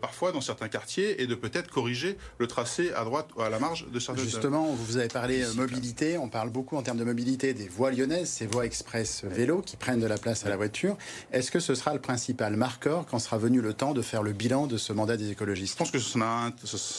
parfois 0.00 0.32
dans 0.32 0.40
certains 0.40 0.68
quartiers, 0.68 1.22
et 1.22 1.26
de 1.26 1.34
peut-être 1.34 1.70
corriger 1.70 2.16
le 2.38 2.46
tracé 2.46 2.92
à 2.92 3.04
droite 3.04 3.28
ou 3.36 3.42
à 3.42 3.50
la 3.50 3.58
marge 3.58 3.86
de 3.90 3.98
certains. 3.98 4.22
Justement, 4.22 4.66
vous 4.66 4.96
avez 4.96 5.08
parlé 5.08 5.44
mobilité. 5.54 6.18
On 6.18 6.28
parle 6.28 6.50
beaucoup 6.50 6.76
en 6.76 6.82
termes 6.82 6.98
de 6.98 7.04
mobilité 7.04 7.54
des 7.54 7.68
voies 7.68 7.90
lyonnaises, 7.90 8.28
ces 8.28 8.46
voies 8.46 8.66
express 8.66 9.24
vélo 9.24 9.60
qui 9.60 9.76
prennent 9.76 9.91
de 10.00 10.06
la 10.06 10.18
place 10.18 10.46
à 10.46 10.48
la 10.48 10.56
voiture. 10.56 10.96
Est-ce 11.32 11.50
que 11.50 11.60
ce 11.60 11.74
sera 11.74 11.94
le 11.94 12.00
principal 12.00 12.56
marqueur 12.56 13.06
quand 13.06 13.18
sera 13.18 13.38
venu 13.38 13.60
le 13.60 13.74
temps 13.74 13.92
de 13.92 14.02
faire 14.02 14.22
le 14.22 14.32
bilan 14.32 14.66
de 14.66 14.76
ce 14.76 14.92
mandat 14.92 15.16
des 15.16 15.30
écologistes? 15.30 15.74
Je 15.74 15.78
pense 15.78 15.90
que 15.90 15.98
ce 15.98 16.18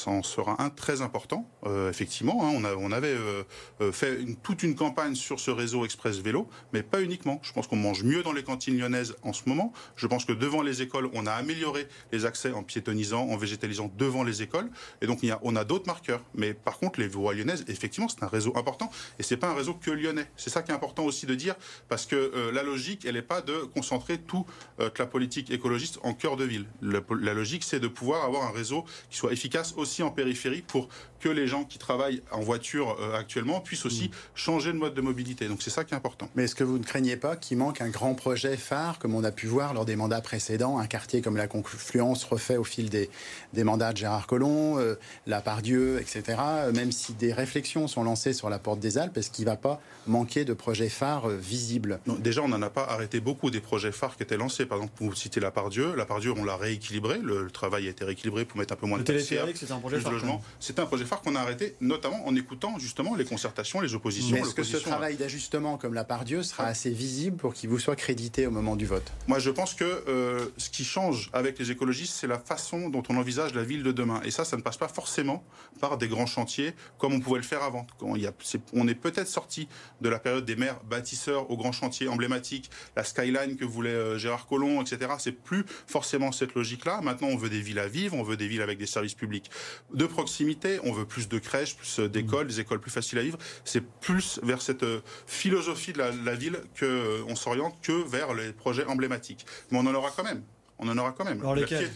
en 0.10 0.24
sera 0.24 0.62
un 0.62 0.70
très 0.70 1.02
important, 1.02 1.50
euh, 1.66 1.90
effectivement. 1.90 2.46
Hein. 2.46 2.62
on, 2.78 2.92
avait 2.92 3.08
euh, 3.08 3.44
euh, 3.82 3.92
fait 3.92 4.20
toute 4.42 4.64
une 4.64 4.76
campagne 4.76 5.16
sur 5.16 5.40
ce 5.40 5.52
réseau 5.52 5.86
express 5.86 6.18
vélo, 6.18 6.48
mais 6.74 6.84
pas 6.84 7.02
uniquement. 7.02 7.40
Je 7.44 7.52
pense 7.54 7.68
qu'on 7.68 7.76
mange 7.76 8.04
mieux 8.04 8.24
dans 8.24 8.34
les 8.34 8.44
cantines 8.44 8.78
lyonnaises 8.78 9.16
en 9.24 9.34
ce 9.34 9.44
moment. 9.48 9.74
Je 9.96 10.08
pense 10.08 10.26
que 10.26 10.34
devant 10.34 10.62
les 10.62 10.82
écoles, 10.82 11.10
on 11.14 11.26
a 11.26 11.32
amélioré 11.32 11.88
les 12.12 12.26
accès 12.26 12.52
en 12.52 12.64
piétonisant, 12.64 13.28
en 13.28 13.38
végétalisant 13.38 13.92
devant 13.98 14.24
les 14.24 14.42
écoles. 14.42 14.70
Et 15.02 15.08
donc, 15.08 15.20
on 15.42 15.56
a 15.56 15.64
d'autres 15.64 15.88
marqueurs. 15.88 16.22
Mais 16.36 16.54
par 16.54 16.80
contre, 16.80 17.00
les 17.00 17.08
voies 17.08 17.34
lyonnaises, 17.34 17.66
effectivement, 17.68 18.08
c'est 18.08 18.24
un 18.24 18.28
réseau 18.28 18.54
important. 18.56 18.90
Et 19.20 19.24
c'est 19.24 19.38
pas 19.38 19.50
un 19.50 19.56
réseau 19.56 19.74
que 19.74 19.92
lyonnais. 19.92 20.28
C'est 20.38 20.50
ça 20.50 20.62
qui 20.62 20.72
est 20.72 20.76
important 20.76 21.04
aussi 21.04 21.26
de 21.26 21.36
dire, 21.36 21.56
parce 21.90 22.06
que 22.06 22.52
la 22.54 22.64
logique 22.64 22.83
elle 23.06 23.16
n'est 23.16 23.22
pas 23.22 23.42
de 23.42 23.54
concentrer 23.76 24.18
toute 24.18 24.46
euh, 24.80 24.90
la 24.98 25.06
politique 25.06 25.52
écologiste 25.52 26.00
en 26.04 26.14
cœur 26.14 26.38
de 26.38 26.46
ville. 26.46 26.66
la 26.82 27.34
logique, 27.34 27.64
c'est 27.64 27.80
de 27.80 27.88
pouvoir 27.88 28.24
avoir 28.24 28.44
un 28.44 28.52
réseau 28.52 28.86
qui 29.10 29.18
soit 29.18 29.34
efficace 29.34 29.74
aussi 29.78 30.04
en 30.04 30.12
périphérie 30.12 30.62
pour 30.62 30.88
que 31.20 31.30
les 31.30 31.48
gens 31.48 31.64
qui 31.64 31.80
travaillent 31.80 32.22
en 32.32 32.42
voiture 32.42 32.98
euh, 33.00 33.18
actuellement 33.18 33.62
puissent 33.62 33.86
aussi 33.86 34.10
mm. 34.10 34.12
changer 34.36 34.74
de 34.74 34.78
mode 34.78 34.94
de 34.94 35.02
mobilité. 35.02 35.48
Donc 35.48 35.62
c'est 35.62 35.70
ça 35.70 35.86
qui 35.86 35.94
est 35.94 35.98
important. 35.98 36.30
Mais 36.36 36.44
est-ce 36.44 36.56
que 36.56 36.66
vous 36.66 36.78
ne 36.78 36.84
craignez 36.84 37.16
pas 37.16 37.38
qu'il 37.38 37.58
manque 37.58 37.80
un 37.80 37.90
grand 37.90 38.14
projet 38.14 38.58
phare, 38.58 39.00
comme 39.00 39.16
on 39.16 39.24
a 39.24 39.32
pu 39.32 39.48
voir 39.48 39.74
lors 39.74 39.86
des 39.86 39.96
mandats 39.96 40.22
précédents, 40.22 40.80
un 40.80 40.88
quartier 40.88 41.22
comme 41.22 41.38
la 41.38 41.48
Confluence 41.48 42.26
refait 42.26 42.58
au 42.58 42.66
fil 42.66 42.90
des, 42.90 43.10
des 43.54 43.64
mandats 43.64 43.94
de 43.94 43.98
Gérard 43.98 44.28
Collomb, 44.28 44.78
euh, 44.78 44.96
la 45.26 45.42
Pardieu, 45.42 46.02
etc. 46.02 46.38
Même 46.74 46.92
si 46.92 47.14
des 47.14 47.32
réflexions 47.32 47.88
sont 47.88 48.04
lancées 48.04 48.34
sur 48.34 48.50
la 48.50 48.60
porte 48.60 48.80
des 48.80 48.98
Alpes, 48.98 49.18
est-ce 49.18 49.32
qu'il 49.32 49.46
ne 49.46 49.52
va 49.52 49.58
pas 49.58 49.82
manquer 50.08 50.44
de 50.44 50.54
projets 50.54 50.90
phares 50.90 51.30
visibles? 51.30 52.00
Déjà, 52.20 52.42
on 52.42 52.52
en 52.52 52.62
a 52.62 52.70
pas 52.74 52.84
arrêté 52.84 53.20
beaucoup 53.20 53.52
des 53.52 53.62
projets 53.62 53.92
phares 53.92 54.18
qui 54.18 54.24
étaient 54.24 54.38
lancés. 54.38 54.66
Par 54.66 54.78
exemple, 54.80 54.94
pour 54.96 55.16
citer 55.16 55.40
la 55.40 55.52
Pardieu, 55.52 55.96
la 55.96 56.06
Pardieu, 56.06 56.34
on 56.36 56.44
l'a 56.44 56.58
rééquilibré. 56.58 57.20
Le, 57.20 57.50
travail 57.52 57.88
a 57.88 57.92
été 57.92 58.04
rééquilibré 58.04 58.46
pour 58.46 58.58
mettre 58.58 58.74
un 58.74 58.78
peu 58.78 58.88
moins 58.88 58.98
de 58.98 59.04
téléphérique, 59.04 59.58
c'est 59.58 59.72
un 59.72 59.80
projet 59.80 60.00
phare. 60.00 60.14
C'est 60.60 60.80
un 60.80 60.86
projet 60.86 61.06
phare 61.06 61.22
qu'on 61.22 61.36
a 61.36 61.40
arrêté, 61.40 61.76
notamment 61.82 62.26
en 62.28 62.36
écoutant 62.36 62.80
justement 62.80 63.16
les 63.16 63.26
concertations, 63.26 63.80
les 63.80 63.94
oppositions. 63.94 64.36
Est-ce 64.38 64.56
que 64.56 64.64
ce 64.64 64.78
travail 64.78 65.16
d'ajustement 65.16 65.78
comme 65.78 65.94
la 65.94 66.04
Pardieu 66.04 66.44
sera 66.44 66.66
assez 66.66 66.90
visible 66.90 67.38
pour 67.38 67.54
qu'il 67.54 67.70
vous 67.70 67.80
soit 67.80 67.96
crédité 67.96 68.48
au 68.48 68.52
moment 68.52 68.76
du 68.76 68.86
vote? 68.86 69.12
Moi, 69.28 69.40
je 69.40 69.50
pense 69.50 69.74
que 69.74 70.04
euh, 70.08 70.48
ce 70.58 70.70
qui 70.70 70.84
change 70.84 71.30
avec 71.34 71.60
les 71.60 71.72
écologistes, 71.72 72.16
c'est 72.16 72.28
la 72.28 72.40
façon 72.40 72.90
dont 72.90 73.04
on 73.10 73.18
envisage 73.18 73.54
la 73.54 73.64
ville 73.64 73.84
de 73.84 73.92
demain. 73.92 74.22
Et 74.26 74.32
ça, 74.32 74.46
ça 74.46 74.58
ne 74.58 74.62
passe 74.62 74.78
pas 74.78 74.88
forcément 74.88 75.44
par 75.80 75.98
des 75.98 76.08
grands 76.08 76.26
chantiers 76.26 76.74
comme 76.98 77.14
on 77.14 77.20
pouvait 77.20 77.38
le 77.38 77.44
faire 77.44 77.64
avant. 77.64 77.86
Quand 78.00 78.16
il 78.16 78.24
y 78.24 78.28
a, 78.28 78.34
on 78.74 78.88
est 78.88 78.96
peut-être 78.96 79.28
sorti 79.28 79.68
de 80.02 80.10
la 80.10 80.20
période 80.20 80.46
des 80.46 80.56
maires 80.56 80.84
bâtisseurs 80.84 81.50
aux 81.52 81.58
grands 81.58 81.72
chantiers 81.72 82.08
emblématiques, 82.08 82.63
la 82.96 83.04
skyline 83.04 83.56
que 83.56 83.66
voulait 83.66 83.90
euh, 83.90 84.18
Gérard 84.18 84.48
Collomb, 84.48 84.82
etc. 84.82 85.12
C'est 85.20 85.32
plus 85.32 85.66
forcément 85.88 86.32
cette 86.32 86.56
logique-là. 86.56 87.02
Maintenant, 87.02 87.28
on 87.28 87.38
veut 87.38 87.50
des 87.50 87.62
villes 87.62 87.80
à 87.80 87.88
vivre, 87.88 88.16
on 88.16 88.24
veut 88.24 88.38
des 88.38 88.48
villes 88.48 88.62
avec 88.62 88.78
des 88.78 88.86
services 88.86 89.14
publics 89.14 89.50
de 89.94 90.06
proximité, 90.06 90.80
on 90.84 90.92
veut 90.92 91.06
plus 91.06 91.28
de 91.28 91.40
crèches, 91.40 91.76
plus 91.76 92.00
euh, 92.00 92.10
d'écoles, 92.10 92.48
des 92.48 92.60
écoles 92.60 92.80
plus 92.80 92.92
faciles 92.92 93.20
à 93.20 93.24
vivre. 93.24 93.38
C'est 93.64 93.86
plus 94.00 94.40
vers 94.44 94.62
cette 94.62 94.84
euh, 94.84 95.02
philosophie 95.28 95.94
de 95.94 96.00
la, 96.00 96.36
ville 96.36 96.58
qu'on 96.80 97.36
s'oriente 97.36 97.76
que 97.82 97.92
vers 97.92 98.34
les 98.34 98.54
projets 98.54 98.86
emblématiques. 98.86 99.46
Mais 99.72 99.78
on 99.78 99.82
en 99.82 99.94
aura 99.94 100.12
quand 100.16 100.24
même 100.24 100.44
on 100.84 100.90
en 100.90 100.98
aura 100.98 101.12
quand 101.12 101.26
même. 101.26 101.42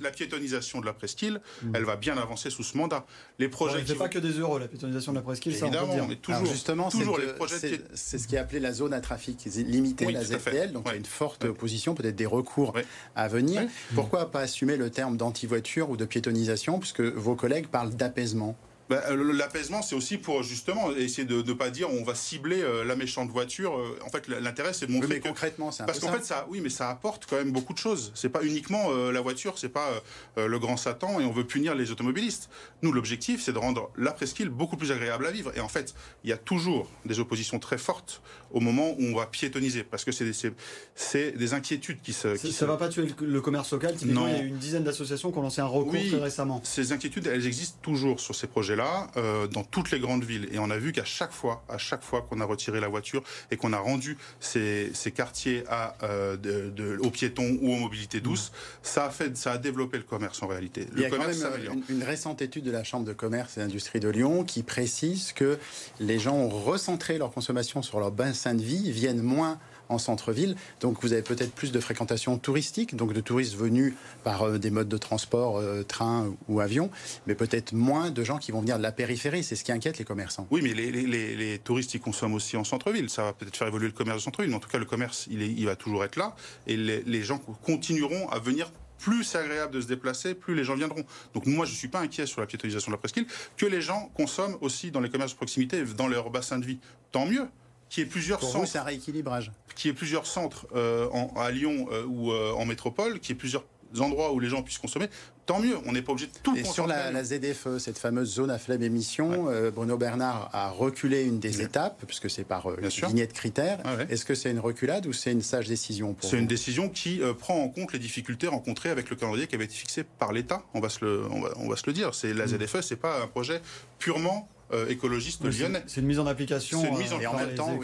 la, 0.02 0.12
piétonisation 0.12 0.82
de 0.82 0.86
la 0.86 0.94
presqu'île, 0.94 1.42
hmm. 1.64 1.76
elle 1.76 1.84
va 1.84 1.96
bien 1.96 2.18
avancer 2.18 2.50
sous 2.50 2.64
ce 2.64 2.78
mandat. 2.78 3.06
Les 3.40 3.48
projets. 3.48 3.84
ne 3.84 3.94
pas 3.94 4.10
que 4.10 4.20
des 4.20 4.40
euros, 4.40 4.58
la 4.58 4.68
piétonisation 4.68 5.12
de 5.12 5.18
la 5.18 5.24
presqu'île, 5.24 5.56
ça 5.56 5.68
Évidemment, 5.68 5.94
dire. 5.94 6.08
mais 6.08 6.16
toujours, 6.16 6.46
justement, 6.46 6.90
toujours 6.90 7.18
les 7.18 7.28
projets. 7.28 7.82
C'est 7.94 8.18
ce 8.18 8.28
qui 8.28 8.36
est 8.36 8.40
appelé 8.40 8.60
la 8.60 8.74
zone 8.74 8.94
à 8.94 9.02
trafic 9.02 9.46
limité, 9.46 10.12
la 10.12 10.24
ZTL. 10.24 10.72
Donc 10.72 10.84
il 10.88 10.92
y 10.92 10.94
a 10.94 10.98
une 10.98 11.06
forte 11.06 11.46
opposition, 11.46 11.96
peut-être 11.96 12.16
des 12.16 12.26
recours 12.26 12.74
à 13.16 13.28
venir. 13.28 13.64
Pourquoi 13.96 14.32
pas 14.32 14.42
assumer 14.42 14.78
le 14.78 14.90
terme 14.90 15.18
d'anti-voiture 15.18 15.90
ou 15.90 15.98
de 15.98 16.06
piétonisation, 16.06 16.80
puisque 16.80 17.02
vos 17.02 17.36
collègues 17.36 17.68
parlent 17.68 17.96
d'apaisement? 17.96 18.58
Bah, 18.90 19.04
euh, 19.10 19.34
L'apaisement, 19.34 19.82
c'est 19.82 19.96
aussi 19.96 20.18
pour 20.18 20.44
justement 20.44 20.92
essayer 20.92 21.26
de 21.26 21.42
ne 21.42 21.54
pas 21.54 21.70
dire 21.70 21.90
on 21.90 22.04
va 22.04 22.16
cibler 22.16 22.62
euh, 22.62 22.84
la 22.84 22.96
méchante 22.96 23.30
voiture. 23.30 23.78
Euh, 23.78 24.00
en 24.06 24.10
fait, 24.10 24.28
l'intérêt, 24.28 24.74
c'est 24.74 24.88
de 24.88 24.92
montrer 24.92 25.08
mais 25.08 25.20
concrètement, 25.20 25.72
c'est 25.72 25.86
parce 25.86 26.00
qu'en 26.00 26.12
fait, 26.12 26.26
ça, 26.26 26.48
oui, 26.50 26.62
mais 26.62 26.70
ça 26.70 26.90
apporte 26.90 27.26
quand 27.30 27.38
même 27.38 27.52
beaucoup 27.52 27.74
de 27.74 27.78
choses. 27.78 28.12
C'est 28.16 28.30
pas 28.30 28.44
uniquement 28.44 28.92
la 29.12 29.22
voiture, 29.22 29.58
c'est 29.58 29.70
pas 29.70 29.90
le 30.36 30.60
grand 30.60 30.78
Satan 30.78 31.20
et 31.20 31.26
on 31.26 31.32
veut 31.32 31.46
punir 31.46 31.76
les 31.76 31.92
automobilistes. 31.92 32.50
Nous, 32.82 32.92
l'objectif, 32.92 33.42
c'est 33.44 33.54
de 33.54 33.58
rendre 33.58 33.92
la 33.98 34.12
presqu'île 34.12 34.50
beaucoup 34.50 34.78
plus 34.78 34.92
agréable 34.92 35.26
à 35.26 35.32
vivre. 35.32 35.52
Et 35.56 35.60
en 35.60 35.68
fait, 35.68 35.94
il 36.24 36.30
y 36.30 36.34
a 36.34 36.38
toujours 36.38 36.90
des 37.06 37.20
oppositions 37.20 37.60
très 37.60 37.78
fortes 37.78 38.22
au 38.52 38.60
moment 38.60 38.92
où 38.92 39.04
on 39.04 39.16
va 39.16 39.26
piétoniser, 39.26 39.84
parce 39.84 40.06
que 40.06 40.12
c'est 40.12 40.26
des, 40.26 41.32
des, 41.32 41.54
inquiétudes 41.54 42.02
qui 42.02 42.14
se. 42.14 42.36
ça 42.36 42.66
ne 42.66 42.72
va 42.72 42.78
pas 42.78 42.90
tuer 42.90 43.08
le, 43.20 43.42
commerce 43.42 43.72
local. 43.74 43.96
Non. 44.06 44.28
Il 44.28 44.34
y 44.34 44.36
a 44.36 44.42
une 44.42 44.58
dizaine 44.58 44.84
d'associations 44.84 45.32
qui 45.32 45.38
ont 45.38 45.42
lancé 45.42 45.62
un 45.62 45.66
recours 45.66 45.94
très 45.94 46.20
récemment. 46.20 46.62
Ces 46.64 46.92
inquiétudes, 46.92 47.28
elles 47.28 47.46
existent 47.46 47.80
toujours 47.82 48.20
sur 48.20 48.36
ces 48.36 48.48
projets 48.48 48.77
là 48.78 49.08
euh, 49.18 49.48
dans 49.48 49.64
toutes 49.64 49.92
les 49.92 50.00
grandes 50.00 50.24
villes. 50.24 50.48
Et 50.52 50.60
on 50.60 50.70
a 50.70 50.78
vu 50.78 50.94
qu'à 50.94 51.04
chaque 51.04 51.34
fois, 51.34 51.66
à 51.68 51.78
chaque 51.78 52.04
fois 52.04 52.22
qu'on 52.22 52.40
a 52.40 52.46
retiré 52.46 52.80
la 52.80 52.88
voiture 52.88 53.24
et 53.52 53.58
qu'on 53.58 53.74
a 53.74 53.78
rendu 53.78 54.18
ces, 54.40 54.92
ces 54.94 55.12
quartiers 55.12 55.64
à, 55.70 55.96
euh, 56.04 56.38
de, 56.38 56.98
aux 57.00 57.10
piétons 57.10 57.58
ou 57.62 57.74
aux 57.74 57.78
mobilités 57.78 58.22
douces, 58.22 58.52
ça 58.82 59.06
a 59.06 59.10
fait, 59.10 59.36
ça 59.36 59.54
a 59.54 59.58
développé 59.58 59.98
le 59.98 60.04
commerce 60.04 60.42
en 60.42 60.48
réalité. 60.48 60.88
Le 60.94 60.98
Il 60.98 61.02
y 61.02 61.06
a 61.06 61.10
quand 61.10 61.18
même 61.18 61.44
euh, 61.44 61.74
une, 61.74 61.98
une, 61.98 62.04
récente 62.04 62.42
étude 62.42 62.64
de 62.64 62.72
la 62.72 62.84
Chambre 62.84 63.06
de 63.06 63.14
commerce 63.14 63.58
et 63.58 63.62
d'industrie 63.62 64.00
de 64.00 64.10
Lyon 64.10 64.46
qui 64.46 64.64
précise 64.64 65.34
que 65.34 65.58
les 66.00 66.20
gens 66.20 66.36
ont 66.36 66.50
recentré 66.50 67.18
leur 67.18 67.32
consommation 67.32 67.82
sur 67.82 68.00
leur 68.00 68.12
bassin 68.12 68.54
de 68.54 68.62
vie, 68.62 68.92
viennent 68.92 69.22
moins 69.22 69.60
en 69.90 69.98
centre-ville. 69.98 70.56
Donc 70.80 71.02
vous 71.02 71.14
avez 71.14 71.22
peut-être 71.22 71.52
plus 71.52 71.72
de 71.72 71.80
fréquentation 71.80 72.38
touristique, 72.38 72.96
donc 72.96 73.14
de 73.14 73.22
touristes 73.22 73.56
venus 73.56 73.94
par 74.24 74.44
euh, 74.44 74.58
des 74.58 74.70
modes 74.70 74.90
de 74.90 74.98
transport, 74.98 75.58
euh, 75.58 75.84
train 75.84 76.34
ou 76.48 76.60
avion, 76.60 76.90
mais 77.26 77.36
peut-être 77.36 77.74
moins 77.74 78.12
de 78.12 78.24
gens 78.24 78.38
qui 78.38 78.52
vont 78.52 78.62
venir 78.62 78.78
de 78.78 78.84
la 78.84 78.92
périphérie. 78.92 79.44
C'est 79.44 79.56
ce 79.56 79.64
qui 79.64 79.72
inquiète 79.72 79.98
les 79.98 80.06
commerçants. 80.06 80.48
Oui, 80.52 80.62
mais 80.62 80.74
les, 80.74 81.60
touristes, 81.60 81.94
ils 81.94 82.00
consomment 82.00 82.36
aussi 82.36 82.58
en 82.58 82.64
centre-ville. 82.64 83.10
Ça 83.10 83.24
va 83.24 83.34
peut-être 83.34 83.58
faire 83.58 83.68
évoluer 83.68 83.88
le 83.88 83.94
commerce 83.94 84.18
de 84.18 84.24
centre-ville, 84.24 84.52
mais 84.52 84.58
en 84.58 84.60
tout 84.60 84.70
cas, 84.70 84.78
le 84.78 84.86
commerce, 84.86 85.28
il, 85.30 85.66
va 85.66 85.76
toujours 85.76 86.04
être 86.04 86.16
là. 86.16 86.36
Et 86.66 86.78
les, 86.78 87.24
gens 87.24 87.40
continueront 87.64 88.30
à 88.30 88.40
venir 88.40 88.72
plus 89.00 89.24
c'est 89.24 89.38
agréable 89.38 89.74
de 89.74 89.82
se 89.82 89.88
déplacer, 89.88 90.34
plus 90.34 90.56
les 90.56 90.64
gens 90.64 90.76
viendront. 90.76 91.04
Donc 91.36 91.46
moi, 91.46 91.66
je 91.66 91.72
ne 91.72 91.78
suis 91.78 91.88
pas 91.88 92.00
inquiet 92.00 92.26
sur 92.26 92.42
la 92.42 92.48
piétonisation 92.48 92.90
de 92.90 92.96
la 92.96 93.00
presqu'île, 93.00 93.28
que 93.56 93.66
les 93.68 93.82
gens 93.82 94.12
consomment 94.16 94.58
aussi 94.62 94.90
dans 94.90 95.02
les 95.02 95.10
commerces 95.10 95.34
de 95.34 95.38
proximité, 95.38 95.84
dans 95.84 96.08
leur 96.08 96.32
bassin 96.32 96.58
de 96.58 96.66
vie. 96.66 96.80
Tant 97.12 97.28
mieux 97.28 97.48
qui 97.90 98.02
est 98.02 98.06
plusieurs 98.06 98.40
Pour 98.40 98.50
centres. 98.50 98.68
c'est 98.68 98.78
un 98.78 98.84
rééquilibrage. 98.84 99.52
Qui 99.76 99.90
est 99.90 99.94
plusieurs 99.94 100.26
centres 100.26 100.68
euh, 100.76 101.08
à 101.36 101.52
Lyon 101.52 101.88
euh, 101.92 102.06
ou 102.06 102.32
euh, 102.32 102.52
en 102.54 102.66
métropole, 102.66 103.20
qui 103.20 103.32
est 103.32 103.36
plusieurs 103.36 103.64
endroits 104.00 104.34
où 104.34 104.40
les 104.40 104.50
gens 104.50 104.64
puissent 104.64 104.80
consommer, 104.80 105.08
tant 105.46 105.60
mieux. 105.60 105.78
On 105.86 105.94
n'est 105.94 106.02
pas 106.02 106.12
obligé 106.12 106.28
de 106.28 106.34
tout 106.44 106.58
Et 106.58 106.66
sur 106.66 106.88
la, 106.88 107.10
la, 107.10 107.24
ZFE, 107.24 107.78
cette 107.78 107.98
fameuse 107.98 108.34
zone 108.34 108.52
à 108.52 108.58
faible 108.58 108.84
émission, 108.84 109.48
Bruno 109.74 109.98
Bernard 109.98 110.50
a 110.52 110.72
reculé 110.72 111.24
une 111.24 111.40
des 111.40 111.62
étapes, 111.62 112.04
puisque 112.06 112.30
c'est 112.30 112.44
par 112.44 112.68
vignette 113.08 113.32
critère. 113.32 113.80
Est-ce 114.10 114.26
que 114.26 114.36
c'est 114.36 114.52
une 114.52 114.60
reculade 114.60 115.06
ou 115.06 115.14
c'est 115.14 115.32
une 115.32 115.42
sage 115.42 115.70
décision 115.70 116.18
C'est 116.20 116.38
une 116.38 116.48
décision 116.48 116.90
qui 116.90 117.22
prend 117.40 117.64
en 117.64 117.70
compte 117.70 117.94
les 117.94 118.00
difficultés 118.00 118.48
rencontrées 118.48 118.90
avec 118.90 119.10
le 119.10 119.16
calendrier 119.16 119.48
qui 119.48 119.56
avait 119.56 119.66
été 119.66 119.76
fixé 119.76 120.04
par 120.04 120.34
l'État. 120.34 120.64
On 120.74 120.82
va 120.82 120.90
se 120.90 121.06
le, 121.06 121.24
on 121.32 121.40
va, 121.40 121.50
on 121.56 121.70
va 121.70 121.78
se 121.78 121.84
le 121.88 121.94
dire. 121.94 122.14
C'est 122.14 122.34
la 122.34 122.46
mm. 122.46 122.66
ZFE, 122.66 122.82
c'est 122.82 122.98
pas 122.98 123.22
un 123.22 123.28
projet 123.28 123.62
purement 124.00 124.50
euh, 124.74 124.88
écologiste 124.90 125.44
lyonnais. 125.44 125.84
C'est 125.88 126.02
une 126.02 126.08
mise 126.08 126.20
en 126.20 126.28
application. 126.28 126.82
C'est 126.82 126.90
une 126.90 126.98
mise 126.98 127.14
en, 127.14 127.18
euh, 127.18 127.22
et 127.22 127.28
en 127.28 127.38
même 127.38 127.56
temps, 127.56 127.80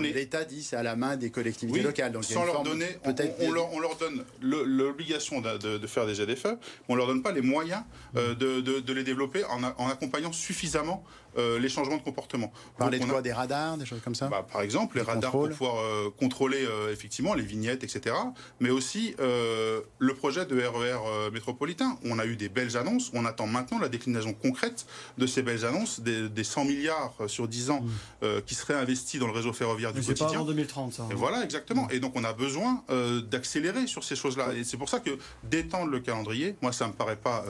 l'État 0.00 0.44
dit 0.44 0.62
c'est 0.62 0.76
à 0.76 0.82
la 0.82 0.96
main 0.96 1.16
des 1.16 1.30
collectivités 1.30 1.82
locales. 1.82 2.12
Donc 2.12 2.24
sans 2.24 2.44
leur 2.44 2.62
donner, 2.62 2.86
on, 3.04 3.52
leur, 3.52 3.72
on, 3.72 3.80
leur, 3.80 3.96
donne 3.96 4.24
l'obligation 4.40 5.40
de, 5.40 5.78
de, 5.78 5.86
faire 5.86 6.06
des 6.06 6.14
ZFE, 6.14 6.46
mais 6.46 6.56
on 6.88 6.94
leur 6.96 7.06
donne 7.06 7.22
pas 7.22 7.32
les 7.32 7.42
moyens 7.42 7.82
euh, 8.16 8.34
de, 8.34 8.60
de, 8.60 8.92
les 8.92 9.04
développer 9.04 9.44
en, 9.44 9.62
en 9.62 9.88
accompagnant 9.88 10.32
suffisamment 10.32 11.04
euh, 11.38 11.58
les 11.58 11.68
changements 11.68 11.96
de 11.96 12.02
comportement. 12.02 12.52
Parler 12.76 12.98
de 12.98 13.06
quoi 13.06 13.22
Des 13.22 13.32
radars, 13.32 13.78
des 13.78 13.86
choses 13.86 14.00
comme 14.02 14.14
ça 14.14 14.28
bah, 14.28 14.46
Par 14.50 14.62
exemple, 14.62 14.96
les 14.96 15.02
radars 15.02 15.30
pour 15.30 15.48
pouvoir 15.48 15.78
euh, 15.78 16.10
contrôler 16.10 16.64
euh, 16.64 16.92
effectivement 16.92 17.34
les 17.34 17.42
vignettes, 17.42 17.84
etc. 17.84 18.14
Mais 18.60 18.70
aussi 18.70 19.14
le 19.18 20.14
projet 20.14 20.46
de 20.46 20.56
RER 20.56 21.28
e 21.28 21.30
métropolitain. 21.30 21.98
On 22.04 22.18
a 22.18 22.26
eu 22.26 22.36
des 22.36 22.48
belles 22.48 22.76
annonces. 22.76 23.10
On 23.14 23.24
attend 23.24 23.46
maintenant 23.46 23.78
la 23.78 23.88
déclinaison 23.88 24.32
concrète 24.32 24.86
de 25.18 25.26
ces 25.26 25.42
belles 25.42 25.64
annonces, 25.64 26.00
des, 26.00 26.44
100 26.44 26.64
milliards 26.64 27.14
sur 27.28 27.48
10 27.48 27.70
ans 27.70 27.80
mm. 27.80 28.42
qui 28.46 28.54
seraient 28.54 28.74
investis 28.74 29.20
dans 29.20 29.26
le 29.26 29.32
réseau 29.32 29.52
ferroviaire 29.52 29.92
du 29.92 30.00
quotidien. 30.00 30.28
C'est 30.28 30.34
pas 30.34 30.40
en 30.40 30.44
2030, 30.44 30.92
ça. 30.92 31.08
Et 31.10 31.14
voilà, 31.14 31.44
exactement. 31.44 31.88
Et 31.90 32.00
donc 32.00 32.12
on 32.16 32.24
a 32.24 32.32
besoin 32.32 32.84
d'accélérer 33.30 33.86
sur 33.86 34.04
ces 34.04 34.16
choses-là. 34.16 34.52
Et 34.54 34.64
c'est 34.64 34.76
pour 34.76 34.88
ça 34.88 35.00
que 35.00 35.10
d'étendre 35.44 35.90
le 35.90 36.00
calendrier, 36.00 36.56
moi 36.60 36.72
ça 36.72 36.88
me 36.88 36.92
paraît 36.92 37.16
pas 37.16 37.44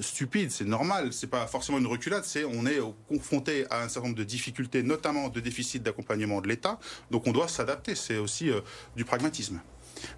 stupide, 0.00 0.50
c'est 0.50 0.64
normal. 0.64 1.12
C'est 1.12 1.28
pas 1.28 1.46
forcément 1.46 1.78
une 1.78 1.86
reculade. 1.86 2.24
C'est 2.24 2.44
on 2.44 2.66
est 2.66 2.80
au 2.80 2.94
confronté 3.08 3.66
à 3.70 3.82
un 3.82 3.88
certain 3.88 4.08
nombre 4.08 4.18
de 4.18 4.24
difficultés, 4.24 4.82
notamment 4.82 5.28
de 5.28 5.40
déficit 5.40 5.82
d'accompagnement 5.82 6.40
de 6.40 6.48
l'État. 6.48 6.78
Donc 7.10 7.26
on 7.26 7.32
doit 7.32 7.48
s'adapter. 7.48 7.94
C'est 7.94 8.18
aussi 8.18 8.50
euh, 8.50 8.60
du 8.96 9.04
pragmatisme. 9.04 9.60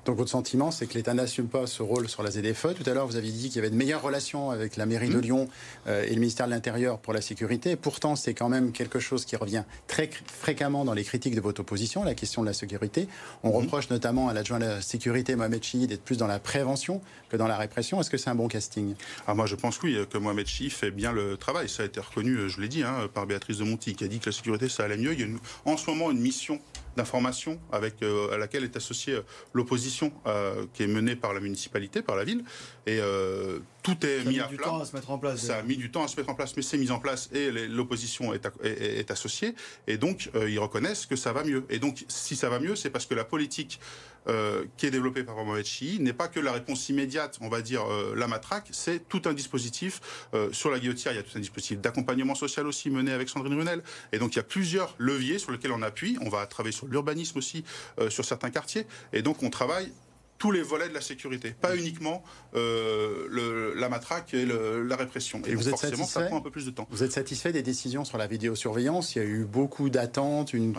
Donc 0.04 0.16
votre 0.16 0.30
sentiment, 0.30 0.70
c'est 0.70 0.86
que 0.86 0.94
l'État 0.94 1.14
n'assume 1.14 1.48
pas 1.48 1.66
ce 1.66 1.82
rôle 1.82 2.08
sur 2.08 2.22
la 2.22 2.30
ZFE. 2.30 2.74
Tout 2.74 2.88
à 2.88 2.94
l'heure, 2.94 3.06
vous 3.06 3.16
aviez 3.16 3.32
dit 3.32 3.48
qu'il 3.48 3.56
y 3.56 3.58
avait 3.58 3.70
de 3.70 3.76
meilleures 3.76 4.02
relations 4.02 4.50
avec 4.50 4.76
la 4.76 4.86
mairie 4.86 5.08
de 5.08 5.16
mmh. 5.16 5.20
Lyon 5.20 5.48
euh, 5.86 6.04
et 6.04 6.14
le 6.14 6.20
ministère 6.20 6.46
de 6.46 6.52
l'Intérieur 6.52 6.98
pour 6.98 7.12
la 7.12 7.20
sécurité. 7.20 7.76
pourtant, 7.76 8.16
c'est 8.16 8.34
quand 8.34 8.48
même 8.48 8.72
quelque 8.72 8.98
chose 8.98 9.24
qui 9.24 9.36
revient 9.36 9.64
très 9.86 10.10
fréquemment 10.26 10.84
dans 10.84 10.94
les 10.94 11.04
critiques 11.04 11.34
de 11.34 11.40
votre 11.40 11.60
opposition, 11.60 12.04
la 12.04 12.14
question 12.14 12.42
de 12.42 12.46
la 12.46 12.52
sécurité. 12.52 13.08
On 13.42 13.50
mmh. 13.50 13.62
reproche 13.62 13.90
notamment 13.90 14.28
à 14.28 14.34
l'adjoint 14.34 14.56
à 14.56 14.60
la 14.60 14.80
sécurité, 14.80 15.36
Mohamed 15.36 15.62
Chi, 15.62 15.86
d'être 15.86 16.02
plus 16.02 16.16
dans 16.16 16.26
la 16.26 16.38
prévention 16.38 17.00
que 17.28 17.36
dans 17.36 17.48
la 17.48 17.56
répression. 17.56 18.00
Est-ce 18.00 18.10
que 18.10 18.16
c'est 18.16 18.30
un 18.30 18.34
bon 18.34 18.48
casting? 18.48 18.94
Ah, 19.26 19.34
Moi, 19.34 19.46
je 19.46 19.54
pense 19.54 19.80
oui, 19.82 19.98
que 20.10 20.18
Mohamed 20.18 20.46
Chi 20.46 20.70
fait 20.70 20.90
bien 20.90 21.12
le 21.12 21.36
travail. 21.36 21.68
Ça 21.68 21.82
a 21.82 21.86
été 21.86 22.00
reconnu, 22.00 22.34
euh, 22.36 22.48
je 22.48 22.60
l'ai 22.60 22.68
dit, 22.68 22.82
hein, 22.82 23.08
par 23.12 23.26
Béatrice 23.26 23.58
de 23.58 23.64
Monti, 23.64 23.94
qui 23.94 24.04
a 24.04 24.08
dit 24.08 24.18
que 24.18 24.26
la 24.26 24.36
sécurité, 24.36 24.68
ça 24.68 24.84
allait 24.84 24.96
mieux. 24.96 25.12
Il 25.12 25.20
y 25.20 25.24
a 25.24 25.26
en 25.64 25.76
ce 25.76 25.88
moment 25.90 26.10
une 26.10 26.20
mission 26.20 26.60
d'information 26.98 27.60
avec 27.72 28.02
euh, 28.02 28.34
à 28.34 28.38
laquelle 28.38 28.64
est 28.64 28.76
associée 28.76 29.14
euh, 29.14 29.22
l'opposition 29.54 30.12
euh, 30.26 30.66
qui 30.74 30.82
est 30.82 30.88
menée 30.88 31.16
par 31.16 31.32
la 31.32 31.40
municipalité, 31.40 32.02
par 32.02 32.16
la 32.16 32.24
ville. 32.24 32.44
Et 32.86 33.00
tout 33.82 33.98
est 34.04 34.24
mis, 34.24 34.40
à 34.40 34.44
plat. 34.44 34.84
se 34.84 34.96
mettre 34.96 35.10
en 35.10 35.18
place. 35.18 35.40
Ça 35.40 35.58
a 35.58 35.62
mis 35.62 35.76
du 35.76 35.90
temps 35.90 36.04
à 36.04 36.08
se 36.08 36.16
mettre 36.16 36.30
en 36.30 36.34
place, 36.34 36.56
mais 36.56 36.62
c'est 36.62 36.78
mis 36.78 36.90
en 36.90 36.98
place 36.98 37.28
et 37.32 37.50
l'opposition 37.50 38.32
est, 38.34 38.48
est, 38.64 39.10
associée. 39.10 39.54
Et 39.86 39.98
donc, 39.98 40.30
ils 40.34 40.58
reconnaissent 40.58 41.04
que 41.04 41.16
ça 41.16 41.32
va 41.34 41.44
mieux. 41.44 41.64
Et 41.68 41.78
donc, 41.78 42.04
si 42.08 42.34
ça 42.34 42.48
va 42.48 42.58
mieux, 42.60 42.76
c'est 42.76 42.88
parce 42.88 43.04
que 43.04 43.14
la 43.14 43.24
politique 43.24 43.78
qui 44.76 44.86
est 44.86 44.90
développée 44.90 45.24
par 45.24 45.36
Mohamed 45.44 45.64
Chi 45.64 45.98
n'est 46.00 46.12
pas 46.12 46.28
que 46.28 46.40
la 46.40 46.52
réponse 46.52 46.88
immédiate, 46.88 47.38
on 47.40 47.48
va 47.48 47.62
dire 47.62 47.82
la 48.14 48.26
matraque, 48.26 48.68
c'est 48.72 49.08
tout 49.08 49.22
un 49.24 49.32
dispositif. 49.32 50.00
sur 50.52 50.70
la 50.70 50.78
guillotière, 50.78 51.12
il 51.12 51.16
y 51.16 51.18
a 51.18 51.22
tout 51.22 51.36
un 51.36 51.40
dispositif 51.40 51.78
d'accompagnement 51.80 52.34
social 52.34 52.66
aussi 52.66 52.90
mené 52.90 53.12
avec 53.12 53.28
Sandrine 53.28 53.58
Runel. 53.58 53.82
Et 54.12 54.18
donc, 54.18 54.34
il 54.34 54.36
y 54.36 54.40
a 54.40 54.44
plusieurs 54.44 54.94
leviers 54.98 55.38
sur 55.38 55.52
lesquels 55.52 55.72
on 55.72 55.82
appuie. 55.82 56.18
On 56.20 56.28
va 56.28 56.46
travailler 56.46 56.72
sur 56.72 56.86
l'urbanisme 56.86 57.38
aussi, 57.38 57.64
euh, 58.00 58.10
sur 58.10 58.24
certains 58.24 58.50
quartiers. 58.50 58.86
Et 59.12 59.22
donc 59.22 59.42
on 59.42 59.50
travaille 59.50 59.92
tous 60.38 60.52
les 60.52 60.62
volets 60.62 60.88
de 60.88 60.94
la 60.94 61.00
sécurité, 61.00 61.54
pas 61.60 61.76
uniquement 61.76 62.22
le, 62.54 63.74
la 63.76 63.88
matraque 63.88 64.34
et 64.34 64.46
la 64.46 64.96
répression. 64.96 65.42
Et, 65.46 65.54
vous 65.54 65.68
êtes 65.68 65.78
forcément, 65.78 66.06
ça 66.06 66.22
prend 66.22 66.38
un 66.38 66.40
peu 66.40 66.50
plus 66.50 66.66
de 66.66 66.70
temps. 66.70 66.86
Vous 66.90 67.02
êtes 67.02 67.12
satisfait 67.12 67.52
des 67.52 67.62
décisions 67.62 68.04
sur 68.04 68.18
la 68.18 68.26
vidéosurveillance? 68.26 69.14
Il 69.14 69.18
y 69.18 69.22
a 69.22 69.24
eu 69.24 69.44
beaucoup 69.44 69.90
d'attentes, 69.90 70.52
une... 70.52 70.74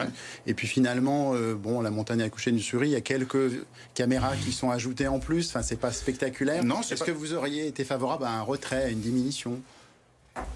et 0.48 0.54
puis 0.54 0.67
finalement, 0.67 1.34
bon, 1.56 1.82
la 1.82 1.91
montagne 1.91 2.22
a 2.22 2.26
accouché 2.26 2.52
d'une 2.52 2.62
souris. 2.62 2.89
Il 2.89 2.93
y 2.93 2.95
a 2.95 3.02
quelques 3.02 3.65
caméras 3.93 4.36
qui 4.36 4.52
sont 4.52 4.69
ajoutées 4.72 5.08
en 5.08 5.19
plus. 5.19 5.50
Enfin, 5.50 5.62
c'est 5.62 5.80
pas 5.80 5.91
spectaculaire. 5.91 6.63
Non, 6.63 6.82
Est-ce 6.82 7.04
que 7.04 7.12
vous 7.12 7.34
auriez 7.34 7.67
été 7.67 7.84
favorable 7.84 8.26
à 8.26 8.32
un 8.32 8.41
retrait, 8.41 8.84
à 8.84 8.89
une 8.89 9.02
diminution? 9.02 9.62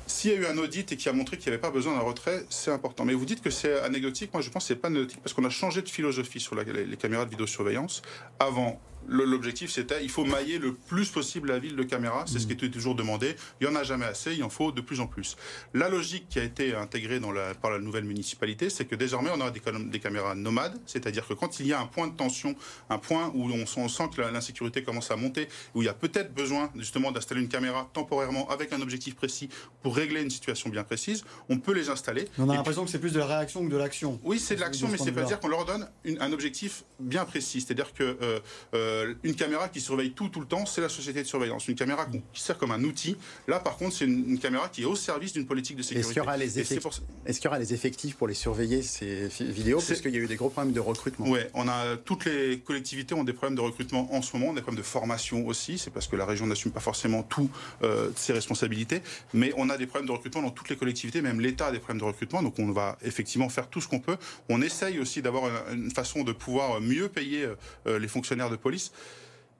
S'il 0.07 0.31
y 0.31 0.35
a 0.35 0.37
eu 0.37 0.45
un 0.45 0.57
audit 0.57 0.91
et 0.91 0.97
qui 0.97 1.09
a 1.09 1.13
montré 1.13 1.37
qu'il 1.37 1.49
n'y 1.49 1.53
avait 1.53 1.61
pas 1.61 1.71
besoin 1.71 1.95
d'un 1.95 2.03
retrait, 2.03 2.45
c'est 2.49 2.71
important. 2.71 3.05
Mais 3.05 3.13
vous 3.13 3.25
dites 3.25 3.41
que 3.41 3.49
c'est 3.49 3.79
anecdotique. 3.81 4.33
Moi, 4.33 4.41
je 4.41 4.49
pense 4.49 4.63
que 4.63 4.67
c'est 4.69 4.75
pas 4.75 4.87
anecdotique 4.87 5.19
parce 5.21 5.33
qu'on 5.33 5.45
a 5.45 5.49
changé 5.49 5.81
de 5.81 5.89
philosophie 5.89 6.39
sur 6.39 6.55
les, 6.55 6.97
caméras 6.97 7.25
de 7.25 7.31
vidéosurveillance. 7.31 8.01
Avant, 8.39 8.79
L'objectif, 9.07 9.71
c'était 9.71 10.03
il 10.03 10.09
faut 10.09 10.25
mailler 10.25 10.59
le 10.59 10.73
plus 10.73 11.09
possible 11.09 11.49
la 11.49 11.59
ville 11.59 11.75
de 11.75 11.83
caméras. 11.83 12.25
C'est 12.27 12.39
ce 12.39 12.47
qui 12.47 12.53
était 12.53 12.69
toujours 12.69 12.95
demandé. 12.95 13.35
Il 13.59 13.67
n'y 13.67 13.73
en 13.73 13.75
a 13.75 13.83
jamais 13.83 14.05
assez, 14.05 14.33
il 14.33 14.43
en 14.43 14.49
faut 14.49 14.71
de 14.71 14.81
plus 14.81 14.99
en 14.99 15.07
plus. 15.07 15.35
La 15.73 15.89
logique 15.89 16.27
qui 16.29 16.39
a 16.39 16.43
été 16.43 16.75
intégrée 16.75 17.19
dans 17.19 17.31
la, 17.31 17.53
par 17.53 17.71
la 17.71 17.79
nouvelle 17.79 18.05
municipalité, 18.05 18.69
c'est 18.69 18.85
que 18.85 18.95
désormais, 18.95 19.29
on 19.33 19.39
aura 19.39 19.51
des, 19.51 19.61
des 19.85 19.99
caméras 19.99 20.35
nomades. 20.35 20.79
C'est-à-dire 20.85 21.27
que 21.27 21.33
quand 21.33 21.59
il 21.59 21.67
y 21.67 21.73
a 21.73 21.79
un 21.79 21.85
point 21.85 22.07
de 22.07 22.15
tension, 22.15 22.55
un 22.89 22.97
point 22.97 23.31
où 23.33 23.49
on, 23.51 23.87
sent 23.87 24.09
que 24.15 24.21
l'insécurité 24.21 24.83
commence 24.83 25.11
à 25.11 25.15
monter, 25.15 25.47
où 25.75 25.81
il 25.81 25.85
y 25.85 25.89
a 25.89 25.93
peut-être 25.93 26.33
besoin 26.33 26.69
justement 26.75 27.11
d'installer 27.11 27.41
une 27.41 27.49
caméra 27.49 27.89
temporairement 27.93 28.49
avec 28.49 28.73
un 28.73 28.81
objectif 28.81 29.15
précis 29.15 29.49
pour 29.81 29.95
régler 29.95 30.21
une 30.21 30.29
situation 30.29 30.69
bien 30.69 30.83
précise, 30.83 31.23
on 31.49 31.57
peut 31.57 31.73
les 31.73 31.89
installer. 31.89 32.27
On 32.37 32.49
a 32.49 32.55
l'impression 32.55 32.85
que 32.85 32.91
c'est 32.91 32.99
plus 32.99 33.13
de 33.13 33.19
la 33.19 33.25
réaction 33.25 33.65
que 33.65 33.71
de 33.71 33.77
l'action. 33.77 34.19
Oui, 34.23 34.39
c'est 34.39 34.55
de 34.55 34.61
l'action, 34.61 34.87
mais 34.89 34.97
c'est 34.97 35.11
pas 35.11 35.23
dire 35.23 35.39
qu'on 35.39 35.47
leur 35.47 35.65
donne 35.65 35.87
un 36.19 36.31
objectif 36.31 36.83
bien 36.99 37.25
précis. 37.25 37.61
C'est-à-dire 37.61 37.93
que 37.93 38.03
euh, 38.03 38.39
euh, 38.73 38.92
euh, 38.93 39.13
une 39.23 39.35
caméra 39.35 39.69
qui 39.69 39.81
surveille 39.81 40.11
tout 40.11 40.29
tout 40.29 40.39
le 40.39 40.45
temps, 40.45 40.65
c'est 40.65 40.81
la 40.81 40.89
société 40.89 41.21
de 41.21 41.27
surveillance. 41.27 41.67
Une 41.67 41.75
caméra 41.75 42.05
qui 42.33 42.41
sert 42.41 42.57
comme 42.57 42.71
un 42.71 42.83
outil. 42.83 43.15
Là, 43.47 43.59
par 43.59 43.77
contre, 43.77 43.95
c'est 43.95 44.05
une, 44.05 44.39
caméra 44.39 44.69
qui 44.69 44.83
est 44.83 44.85
au 44.85 44.95
service 44.95 45.33
d'une 45.33 45.45
politique 45.45 45.77
de 45.77 45.83
sécurité. 45.83 46.07
Est-ce 46.07 46.13
qu'il 46.13 46.21
y, 46.21 46.25
aura 46.25 46.37
les 46.37 46.59
est 46.59 47.45
aura 47.45 47.59
les 47.59 47.73
effectifs 47.73 48.15
pour 48.15 48.27
les 48.27 48.33
surveiller, 48.33 48.81
ces 48.81 49.27
vidéos? 49.39 49.81
Parce 49.85 50.01
qu'il 50.01 50.11
y 50.11 50.17
a 50.17 50.19
eu 50.19 50.27
des 50.27 50.35
gros 50.35 50.49
problèmes 50.49 50.73
de 50.73 50.79
recrutement. 50.79 51.27
Oui, 51.29 51.39
on 51.53 51.67
a, 51.67 51.97
toutes 51.97 52.25
les 52.25 52.59
collectivités 52.59 53.15
ont 53.15 53.23
des 53.23 53.33
problèmes 53.33 53.55
de 53.55 53.61
recrutement 53.61 54.13
en 54.13 54.21
ce 54.21 54.35
moment, 54.35 54.53
des 54.53 54.61
problèmes 54.61 54.81
de 54.81 54.87
formation 54.87 55.45
aussi. 55.47 55.77
C'est 55.77 55.91
parce 55.91 56.07
que 56.07 56.15
la 56.15 56.25
région 56.25 56.47
n'assume 56.47 56.71
pas 56.71 56.79
forcément 56.79 57.23
tout 57.23 57.49
euh, 57.83 58.09
ses 58.15 58.33
responsabilités. 58.33 59.01
Mais 59.33 59.53
on 59.57 59.69
a 59.69 59.77
des 59.77 59.87
problèmes 59.87 60.07
de 60.07 60.11
recrutement 60.11 60.41
dans 60.41 60.51
toutes 60.51 60.69
les 60.69 60.75
collectivités, 60.75 61.21
même 61.21 61.39
l'État 61.39 61.67
a 61.67 61.71
des 61.71 61.79
problèmes 61.79 61.99
de 61.99 62.05
recrutement. 62.05 62.41
Donc 62.43 62.59
on 62.59 62.71
va 62.71 62.97
effectivement 63.03 63.49
faire 63.49 63.67
tout 63.69 63.81
ce 63.81 63.87
qu'on 63.87 63.99
peut. 63.99 64.17
On 64.49 64.61
essaye 64.61 64.99
aussi 64.99 65.21
d'avoir 65.21 65.43
une, 65.71 65.91
façon 65.91 66.23
de 66.23 66.31
pouvoir 66.31 66.81
mieux 66.81 67.07
payer 67.07 67.47
euh, 67.87 67.99
les 67.99 68.07
fonctionnaires 68.07 68.49
de 68.49 68.55
police 68.55 68.82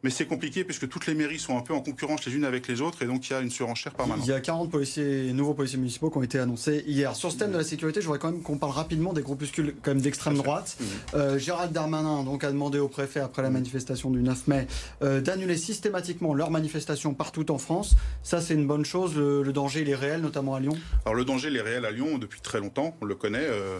mais 0.04 0.10
c'est 0.10 0.26
compliqué 0.26 0.64
puisque 0.64 0.88
toutes 0.90 1.08
les 1.08 1.16
mairies 1.16 1.40
sont 1.40 1.58
un 1.58 1.62
peu 1.62 1.74
en 1.74 1.80
concurrence 1.80 2.26
les 2.26 2.36
unes 2.36 2.44
avec 2.44 2.68
les 2.68 2.82
autres 2.82 3.02
et 3.02 3.06
donc 3.06 3.28
il 3.28 3.34
y 3.34 3.36
a 3.36 3.40
une 3.40 3.50
surenchère 3.50 3.94
permanente. 3.94 4.26
Il 4.26 4.30
y 4.30 4.34
a 4.34 4.42
40 4.42 4.70
policiers, 4.70 5.32
nouveaux 5.34 5.54
policiers 5.54 5.80
municipaux 5.80 6.10
qui 6.10 6.18
ont 6.18 6.24
été 6.24 6.40
annoncés 6.40 6.84
hier. 6.86 7.16
Sur 7.16 7.32
ce 7.32 7.38
thème 7.38 7.52
de 7.52 7.58
la 7.58 7.64
sécurité, 7.64 8.02
je 8.02 8.06
voudrais 8.06 8.20
quand 8.20 8.32
même 8.32 8.42
qu'on 8.42 8.58
parle 8.58 8.74
rapidement 8.74 9.14
des 9.14 9.22
groupuscules 9.22 9.76
quand 9.82 9.92
même 9.92 10.02
d'extrême 10.02 10.36
droite. 10.36 10.78
Euh, 11.14 11.40
Gérald 11.40 11.72
Darmanin 11.72 12.24
donc 12.24 12.44
a 12.44 12.52
demandé 12.52 12.80
au 12.80 12.90
préfet 12.90 13.22
après 13.22 13.42
la 13.42 13.50
manifestation 13.50 14.12
du 14.12 14.22
9 14.22 14.48
mai 14.48 14.68
euh, 15.02 15.22
d'annuler 15.22 15.58
systématiquement 15.58 16.34
leurs 16.34 16.52
manifestations 16.52 17.14
partout 17.14 17.50
en 17.50 17.58
France. 17.58 17.96
Ça 18.24 18.42
c'est 18.42 18.54
une 18.54 18.68
bonne 18.68 18.86
chose. 18.86 19.16
Le, 19.16 19.54
danger 19.54 19.82
il 19.82 19.90
est 19.90 19.96
réel, 19.96 20.22
notamment 20.22 20.56
à 20.56 20.60
Lyon? 20.60 20.76
Alors 21.06 21.16
le 21.16 21.24
danger 21.24 21.48
il 21.50 21.56
est 21.56 21.62
réel 21.62 21.86
à 21.86 21.92
Lyon 21.92 22.18
depuis 22.18 22.42
très 22.42 22.60
longtemps. 22.60 22.98
On 23.02 23.06
le 23.06 23.16
connaît. 23.16 23.48
Euh, 23.48 23.80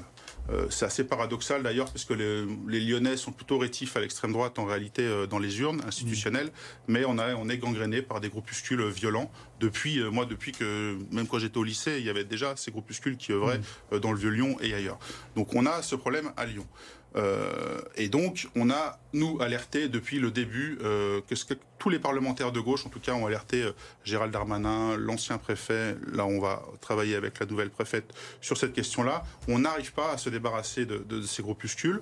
euh, 0.50 0.68
c'est 0.70 0.86
assez 0.86 1.04
paradoxal 1.04 1.64
d'ailleurs, 1.64 1.90
parce 1.92 2.06
que 2.06 2.14
les, 2.14 2.80
Lyonnais 2.80 3.18
sont 3.18 3.32
plutôt 3.32 3.58
rétifs 3.58 3.96
à 3.96 4.02
l'extrême 4.02 4.34
droite 4.34 4.60
en 4.60 4.66
réalité 4.66 5.04
euh, 5.04 5.26
dans 5.26 5.40
les 5.40 5.60
urnes 5.62 5.82
institutionnelles, 5.88 6.52
mais 6.88 7.06
on, 7.06 7.18
a, 7.18 7.34
on 7.36 7.48
est 7.50 7.58
gangréné 7.58 8.02
par 8.02 8.20
des 8.20 8.30
groupuscules 8.30 8.86
violents. 8.90 9.32
Depuis, 9.60 10.00
euh, 10.00 10.10
moi, 10.10 10.26
depuis 10.26 10.52
que, 10.52 10.98
même 11.12 11.28
quand 11.28 11.40
j'étais 11.40 11.58
au 11.58 11.64
lycée, 11.64 11.98
il 12.00 12.06
y 12.06 12.10
avait 12.10 12.26
déjà 12.26 12.56
ces 12.58 12.72
groupuscules 12.72 13.18
qui 13.18 13.32
œuvraient 13.32 13.62
dans 14.02 14.12
le 14.12 14.18
Vieux-Lyon 14.18 14.58
et 14.62 14.74
ailleurs. 14.74 15.00
Donc 15.36 15.54
on 15.56 15.66
a 15.66 15.82
ce 15.82 15.96
problème 15.96 16.32
à 16.36 16.46
Lyon. 16.46 16.68
Euh, 17.16 17.82
et 17.96 18.10
donc, 18.10 18.48
on 18.56 18.70
a, 18.70 19.00
nous, 19.14 19.40
alerté 19.42 19.88
depuis 19.88 20.20
le 20.20 20.32
début 20.32 20.80
euh, 20.82 21.22
que, 21.28 21.36
ce 21.36 21.46
que, 21.46 21.54
tous 21.78 21.90
les 21.90 22.00
parlementaires 22.00 22.52
de 22.52 22.60
gauche, 22.60 22.86
en 22.86 22.90
tout 22.90 23.00
cas, 23.00 23.14
ont 23.14 23.28
alerté 23.28 23.62
euh, 23.62 23.72
Gérald 24.04 24.32
Darmanin, 24.32 24.98
l'ancien 24.98 25.38
préfet. 25.38 25.96
Là, 26.12 26.26
on 26.26 26.40
va 26.40 26.64
travailler 26.82 27.16
avec 27.16 27.40
la 27.40 27.46
nouvelle 27.46 27.70
préfète 27.70 28.14
sur 28.42 28.58
cette 28.58 28.74
question-là. 28.74 29.24
On 29.48 29.60
n'arrive 29.60 29.94
pas 29.94 30.12
à 30.12 30.18
se 30.18 30.30
débarrasser 30.30 30.86
de, 30.86 30.98
de, 30.98 31.22
ces 31.22 31.44
groupuscules. 31.44 32.02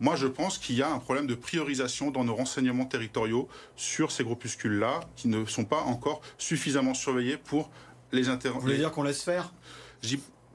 Moi, 0.00 0.16
je 0.16 0.26
pense 0.26 0.58
qu'il 0.58 0.76
y 0.76 0.82
a 0.82 0.90
un 0.90 0.98
problème 0.98 1.26
de 1.26 1.34
priorisation 1.34 2.10
dans 2.10 2.24
nos 2.24 2.34
renseignements 2.34 2.84
territoriaux 2.84 3.48
sur 3.76 4.10
ces 4.10 4.24
groupuscules-là, 4.24 5.00
qui 5.16 5.28
ne 5.28 5.44
sont 5.44 5.64
pas 5.64 5.80
encore 5.80 6.20
suffisamment 6.36 6.94
surveillés 6.94 7.36
pour 7.36 7.70
les 8.12 8.28
interroger. 8.28 8.60
Vous 8.60 8.66
voulez 8.66 8.78
dire 8.78 8.92
qu'on 8.92 9.02
laisse 9.02 9.22
faire? 9.22 9.52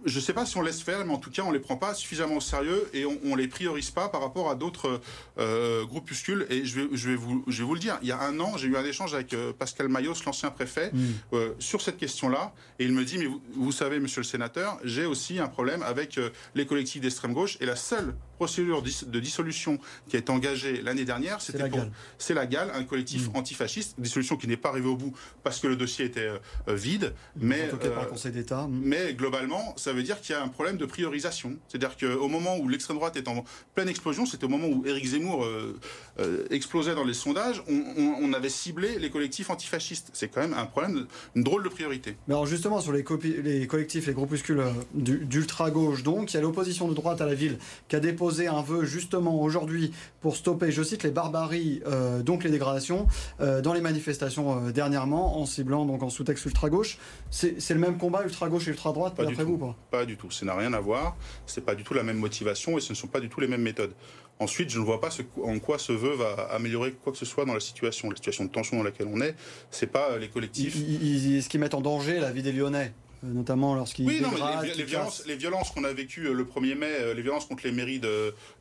Je 0.05 0.15
ne 0.15 0.21
sais 0.21 0.33
pas 0.33 0.45
si 0.45 0.57
on 0.57 0.62
laisse 0.62 0.81
faire, 0.81 1.05
mais 1.05 1.13
en 1.13 1.17
tout 1.17 1.31
cas, 1.31 1.43
on 1.43 1.51
les 1.51 1.59
prend 1.59 1.77
pas 1.77 1.93
suffisamment 1.93 2.38
au 2.38 2.41
sérieux 2.41 2.89
et 2.93 3.05
on, 3.05 3.17
ne 3.23 3.35
les 3.35 3.47
priorise 3.47 3.91
pas 3.91 4.09
par 4.09 4.21
rapport 4.21 4.49
à 4.49 4.55
d'autres 4.55 5.01
euh, 5.38 5.85
groupuscules. 5.85 6.45
Et 6.49 6.65
je 6.65 6.79
vais, 6.79 6.88
je, 6.93 7.09
vais 7.09 7.15
vous, 7.15 7.43
je 7.47 7.59
vais 7.59 7.63
vous 7.63 7.73
le 7.73 7.79
dire, 7.79 7.97
il 8.01 8.07
y 8.07 8.12
a 8.12 8.19
un 8.19 8.39
an, 8.39 8.57
j'ai 8.57 8.67
eu 8.67 8.77
un 8.77 8.83
échange 8.83 9.13
avec 9.13 9.33
euh, 9.33 9.53
Pascal 9.53 9.88
Mayos, 9.88 10.15
l'ancien 10.25 10.51
préfet, 10.51 10.91
mm. 10.93 11.07
euh, 11.33 11.53
sur 11.59 11.81
cette 11.81 11.97
question-là. 11.97 12.53
Et 12.79 12.85
il 12.85 12.93
me 12.93 13.03
dit, 13.03 13.17
mais 13.17 13.27
vous, 13.55 13.71
savez, 13.71 13.99
monsieur 13.99 14.21
le 14.21 14.25
sénateur, 14.27 14.79
j'ai 14.83 15.05
aussi 15.05 15.39
un 15.39 15.47
problème 15.47 15.83
avec 15.83 16.19
les 16.55 16.65
collectifs 16.65 17.01
d'extrême 17.01 17.33
gauche. 17.33 17.57
Et 17.62 17.65
la 17.65 17.75
seule 17.75 18.15
procédure 18.39 18.82
de 18.82 19.19
dissolution 19.19 19.80
qui 20.08 20.15
a 20.15 20.19
été 20.19 20.32
engagée 20.32 20.82
l'année 20.82 21.06
dernière, 21.06 21.41
c'était 21.41 21.67
pour... 21.69 21.86
C'est 22.17 22.34
la 22.34 22.45
GAL, 22.45 22.71
un 22.73 22.84
collectif 22.84 23.28
mm. 23.28 23.38
antifasciste, 23.38 23.95
dissolution 23.99 24.38
qui 24.38 24.47
n'est 24.47 24.58
pas 24.58 24.69
arrivée 24.69 24.88
au 24.88 24.95
bout 24.95 25.13
parce 25.43 25.60
que 25.60 25.67
le 25.67 25.75
dossier 25.75 26.06
était 26.06 26.30
vide. 26.67 27.13
Mais, 27.36 27.67
par 27.67 28.04
le 28.04 28.10
Conseil 28.10 28.32
d'État. 28.32 28.67
Mm. 28.67 28.82
Mais 28.84 29.13
globalement, 29.13 29.73
ça 29.78 29.93
veut 29.93 30.04
dire 30.04 30.21
qu'il 30.21 30.36
y 30.36 30.38
a 30.38 30.43
un 30.43 30.47
problème 30.47 30.78
de 30.78 30.86
priorisation. 30.86 31.58
C'est-à-dire 31.67 31.97
qu'au 31.97 32.28
moment 32.28 32.58
où 32.58 32.67
l'extrême 32.67 32.97
droite 32.97 33.17
est 33.17 33.28
en 33.28 33.43
pleine 33.75 33.89
explosion, 33.89 34.25
c'était 34.25 34.45
au 34.45 34.49
moment 34.49 34.67
où 34.67 34.86
Éric 34.86 35.06
Zemmour 35.06 35.43
euh, 35.43 35.78
euh, 36.19 36.45
explosait 36.49 36.95
dans 36.95 37.04
les 37.04 37.13
sondages, 37.13 37.62
on, 37.67 38.34
avait 38.34 38.49
ciblé 38.49 38.99
les 38.99 39.10
collectifs 39.10 39.49
antifascistes. 39.49 40.12
C'est 40.13 40.28
quand 40.28 40.41
même 40.41 40.54
un 40.54 40.67
problème, 40.67 41.08
une 41.36 41.43
drôle 41.43 41.63
de 41.63 41.69
priorité. 41.69 42.15
Mais 42.28 42.36
alors 42.36 42.45
justement, 42.45 42.80
sur 42.80 42.91
les, 42.91 43.04
les 43.43 43.65
collectifs, 43.65 44.06
les 44.06 44.13
groupuscules 44.13 44.60
euh, 44.60 44.71
d'ultra-gauche, 44.93 46.04
donc, 46.04 46.32
il 46.32 46.36
y 46.36 46.38
a 46.38 46.41
l'opposition 46.41 46.88
de 46.88 46.93
droite 46.93 47.21
à 47.21 47.25
la 47.25 47.34
ville 47.34 47.58
qui 47.88 47.95
a 47.95 47.99
déposé 47.99 48.28
un 48.29 48.61
vœu 48.61 48.85
justement 48.85 49.41
aujourd'hui 49.41 49.91
pour 50.21 50.35
stopper, 50.35 50.71
je 50.71 50.83
cite, 50.83 51.03
les 51.03 51.11
barbaries, 51.11 51.81
donc 52.23 52.43
les 52.43 52.49
dégradations, 52.49 53.07
dans 53.39 53.73
les 53.73 53.81
manifestations 53.81 54.69
dernièrement, 54.71 55.39
en 55.39 55.45
ciblant 55.45 55.85
donc 55.85 56.03
en 56.03 56.09
sous-texte 56.09 56.45
ultra-gauche. 56.45 56.97
C'est 57.29 57.69
le 57.69 57.79
même 57.79 57.97
combat 57.97 58.23
ultra-gauche 58.23 58.67
et 58.67 58.71
ultra-droite, 58.71 59.13
d'après 59.17 59.43
vous 59.43 59.57
pas 59.57 59.99
pas 59.99 60.05
du 60.05 60.15
tout. 60.15 60.31
Ça 60.31 60.45
n'a 60.45 60.55
rien 60.55 60.73
à 60.73 60.79
voir. 60.79 61.15
C'est 61.45 61.65
pas 61.65 61.75
du 61.75 61.83
tout 61.83 61.93
la 61.93 62.03
même 62.03 62.17
motivation 62.17 62.77
et 62.77 62.81
ce 62.81 62.93
ne 62.93 62.95
sont 62.95 63.07
pas 63.07 63.19
du 63.19 63.29
tout 63.29 63.41
les 63.41 63.47
mêmes 63.47 63.61
méthodes. 63.61 63.93
Ensuite, 64.39 64.69
je 64.69 64.79
ne 64.79 64.85
vois 64.85 65.01
pas 65.01 65.09
en 65.43 65.59
quoi 65.59 65.77
ce 65.77 65.91
vœu 65.91 66.15
va 66.15 66.47
améliorer 66.51 66.93
quoi 66.93 67.11
que 67.11 67.17
ce 67.17 67.25
soit 67.25 67.43
dans 67.43 67.53
la 67.53 67.59
situation. 67.59 68.09
La 68.09 68.15
situation 68.15 68.45
de 68.45 68.49
tension 68.49 68.77
dans 68.77 68.83
laquelle 68.83 69.07
on 69.11 69.19
est, 69.19 69.35
c'est 69.69 69.87
pas 69.87 70.17
les 70.17 70.29
collectifs. 70.29 70.77
Est-ce 70.77 71.49
qu'ils 71.49 71.59
mettent 71.59 71.73
en 71.73 71.81
danger 71.81 72.19
la 72.19 72.31
vie 72.31 72.41
des 72.41 72.53
Lyonnais 72.53 72.93
euh, 72.93 73.09
notamment 73.23 73.75
lorsqu'il 73.75 74.08
oui, 74.08 74.21
non, 74.21 74.29
mais 74.32 74.73
les, 74.75 74.84
violences, 74.84 75.25
les 75.25 75.36
violences 75.36 75.71
qu'on 75.71 75.84
a 75.84 75.91
vécues 75.93 76.27
euh, 76.27 76.34
le 76.34 76.45
1er 76.45 76.75
mai, 76.75 76.88
euh, 76.88 77.13
les 77.13 77.21
violences 77.21 77.45
contre 77.45 77.63
les 77.65 77.71
mairies 77.71 78.01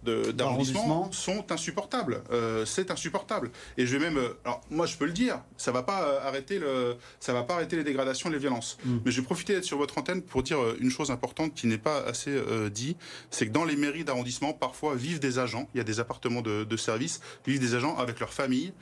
d'arrondissement 0.02 1.08
de, 1.08 1.14
sont 1.14 1.50
insupportables. 1.52 2.22
c'est 2.66 2.90
insupportable. 2.90 3.50
Et 3.76 3.86
je 3.86 3.96
vais 3.96 4.10
même, 4.10 4.20
alors 4.44 4.60
moi 4.70 4.86
je 4.86 4.96
peux 4.96 5.06
le 5.06 5.12
dire, 5.12 5.40
ça 5.56 5.72
va 5.72 5.82
pas 5.82 6.20
arrêter 6.22 6.58
le, 6.58 6.96
ça 7.20 7.32
va 7.32 7.42
pas 7.42 7.54
arrêter 7.54 7.76
les 7.76 7.84
dégradations 7.84 8.30
les 8.30 8.38
violences. 8.38 8.78
Mm. 8.84 8.98
Mais 9.04 9.10
je 9.10 9.20
vais 9.20 9.26
profiter 9.26 9.54
d'être 9.54 9.64
sur 9.64 9.78
votre 9.78 9.98
antenne 9.98 10.22
pour 10.22 10.42
dire 10.42 10.58
une 10.80 10.90
chose 10.90 11.10
importante 11.10 11.54
qui 11.54 11.66
n'est 11.66 11.78
pas 11.78 11.98
assez 12.00 12.40
dit, 12.72 12.96
c'est 13.30 13.46
que 13.46 13.52
dans 13.52 13.64
les 13.64 13.76
mairies 13.76 14.04
d'arrondissement, 14.04 14.52
parfois 14.52 14.94
vivent 14.94 15.20
des 15.20 15.38
agents. 15.38 15.68
Il 15.74 15.78
y 15.78 15.80
a 15.80 15.84
des 15.84 16.00
appartements 16.00 16.42
de, 16.42 16.64
de 16.64 16.76
service, 16.76 17.20
vivent 17.46 17.60
des 17.60 17.74
agents 17.74 17.96
avec 17.96 18.20
leurs 18.20 18.32
familles 18.32 18.72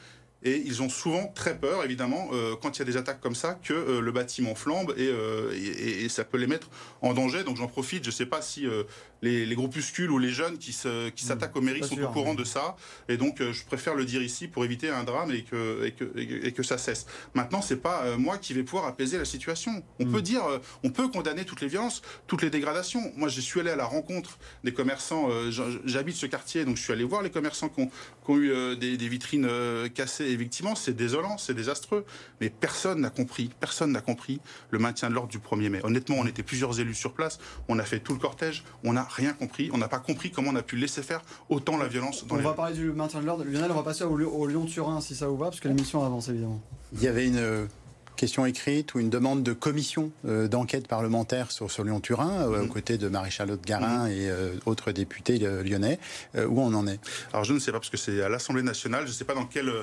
et 0.43 0.63
ils 0.65 0.83
ont 0.83 0.89
souvent 0.89 1.27
très 1.35 1.59
peur, 1.59 1.85
évidemment, 1.85 2.29
euh, 2.33 2.55
quand 2.61 2.77
il 2.77 2.81
y 2.81 2.83
a 2.83 2.85
des 2.85 2.97
attaques 2.97 3.21
comme 3.21 3.35
ça, 3.35 3.59
que 3.63 3.73
euh, 3.73 4.01
le 4.01 4.13
bâtiment 4.13 4.55
flambe 4.55 4.95
euh, 4.99 5.53
et, 5.55 6.05
et, 6.05 6.09
ça 6.09 6.25
peut 6.25 6.37
les 6.37 6.47
mettre 6.47 6.69
en 7.01 7.15
danger. 7.15 7.43
Donc 7.43 7.57
j'en 7.57 7.67
profite. 7.67 8.05
Je 8.05 8.11
ne 8.11 8.15
sais 8.15 8.27
pas 8.27 8.43
si 8.43 8.67
les, 9.23 9.55
groupuscules 9.55 10.11
ou 10.11 10.19
les 10.19 10.31
jeunes 10.31 10.59
qui 10.59 10.73
s'attaquent 10.73 11.15
qui 11.15 11.25
mmh, 11.27 11.59
aux 11.59 11.61
mairies 11.61 11.85
sont 11.85 12.03
au 12.03 12.09
courant 12.09 12.35
de 12.35 12.45
ça. 12.45 12.77
Et 13.09 13.17
donc 13.17 13.41
je 13.41 13.65
préfère 13.65 13.95
le 13.95 14.05
dire 14.05 14.23
ici 14.23 14.49
pour 14.49 14.65
éviter 14.65 14.91
un 14.91 15.05
drame 15.05 15.31
et 15.33 15.43
que, 15.43 15.85
et 15.85 15.93
que, 15.93 16.05
et 16.17 16.53
que 16.53 16.63
ça 16.63 16.79
cesse. 16.79 17.07
Maintenant, 17.35 17.63
c'est 17.63 17.77
pas 17.77 18.17
moi 18.17 18.39
qui 18.39 18.55
vais 18.55 18.63
pouvoir 18.63 18.87
apaiser 18.87 19.19
la 19.19 19.25
situation. 19.25 19.83
On 19.99 20.07
mmh. 20.07 20.13
peut 20.13 20.23
dire, 20.23 20.43
on 20.85 20.91
peut 20.91 21.09
condamner 21.09 21.45
toutes 21.45 21.61
les 21.61 21.69
violences, 21.69 22.03
toutes 22.27 22.43
les 22.43 22.51
dégradations. 22.51 23.13
Moi, 23.17 23.29
je 23.29 23.41
suis 23.41 23.61
allé 23.61 23.71
à 23.71 23.77
la 23.77 23.87
rencontre 23.87 24.39
des 24.65 24.73
commerçants. 24.73 25.29
J'habite 25.85 26.17
ce 26.17 26.27
quartier, 26.27 26.65
donc 26.65 26.77
je 26.77 26.83
suis 26.83 26.93
allé 26.93 27.05
voir 27.05 27.23
les 27.23 27.31
commerçants 27.31 27.69
qui 27.69 27.81
ont, 27.81 27.89
qui 27.89 28.31
ont 28.31 28.39
eu 28.39 28.77
des, 28.77 28.97
des, 28.97 29.09
vitrines 29.09 29.49
cassées 29.95 30.27
effectivement, 30.37 30.75
c'est 30.75 30.95
désolant, 30.95 31.39
c'est 31.39 31.55
désastreux. 31.55 32.05
Mais 32.41 32.51
personne 32.51 33.01
n'a 33.01 33.11
compris, 33.11 33.51
personne 33.61 33.93
n'a 33.93 34.01
compris 34.01 34.41
le 34.71 34.79
maintien 34.79 35.09
de 35.09 35.15
l'ordre 35.15 35.31
du 35.31 35.39
1er 35.39 35.69
mai. 35.69 35.81
Honnêtement, 35.83 36.17
on 36.19 36.27
était 36.27 36.43
plusieurs 36.43 36.79
élus 36.81 36.95
sur 36.95 37.13
place, 37.13 37.39
on 37.69 37.79
a 37.79 37.85
fait 37.85 38.01
tout 38.01 38.13
le 38.13 38.19
cortège, 38.19 38.65
on 38.85 38.97
n'a 39.07 39.15
rien 39.15 39.33
compris, 39.33 39.71
on 39.73 39.79
n'a 39.79 39.89
pas 39.89 39.99
compris 39.99 40.31
comment 40.31 40.51
on 40.51 40.57
a 40.57 40.63
pu 40.63 40.77
laisser 40.77 41.03
faire 41.03 41.23
autant 41.49 41.77
la 41.77 41.89
violence 41.89 42.27
dans 42.27 42.35
On 42.35 42.39
les 42.39 42.45
va 42.45 42.53
parler 42.53 42.75
du 42.75 42.93
maintien 42.93 43.21
de 43.21 43.27
l'ordre. 43.27 43.45
Lionel, 43.45 43.71
on 43.71 43.75
va 43.75 43.83
passer 43.83 44.05
au, 44.05 44.19
au 44.19 44.47
Lyon-Turin 44.47 45.01
si 45.01 45.15
ça 45.15 45.29
vous 45.29 45.37
va, 45.37 45.47
parce 45.47 45.61
que 45.61 45.69
l'émission 45.69 46.05
avance 46.05 46.29
évidemment. 46.29 46.61
Il 46.93 47.03
y 47.03 47.09
avait 47.09 47.27
une 47.27 47.39
euh, 47.39 47.67
question 48.17 48.47
écrite 48.47 48.95
ou 48.95 48.99
une 49.01 49.11
demande 49.11 49.43
de 49.43 49.53
commission 49.53 50.11
euh, 50.27 50.49
d'enquête 50.49 50.89
parlementaire 50.89 51.51
sur, 51.51 51.71
sur 51.71 51.85
Lyon-Turin, 51.85 52.49
euh, 52.51 52.65
aux 52.65 52.69
côtés 52.69 52.99
de 52.99 53.09
Maréchal 53.09 53.51
Haute-Garin 53.51 54.07
et 54.09 54.29
euh, 54.31 54.55
autres 54.67 54.93
députés 54.93 55.39
euh, 55.43 55.63
lyonnais. 55.63 55.99
Euh, 56.35 56.47
où 56.47 56.61
on 56.61 56.73
en 56.75 56.87
est? 56.87 56.99
Alors 57.33 57.45
je 57.45 57.53
ne 57.53 57.59
sais 57.59 57.73
pas, 57.73 57.79
parce 57.79 57.91
que 57.91 57.97
c'est 57.97 58.23
à 58.23 58.29
l'Assemblée 58.29 58.63
nationale, 58.63 59.05
je 59.05 59.11
ne 59.11 59.15
sais 59.15 59.25
pas 59.25 59.35
dans 59.35 59.47
quel 59.47 59.69
euh, 59.69 59.83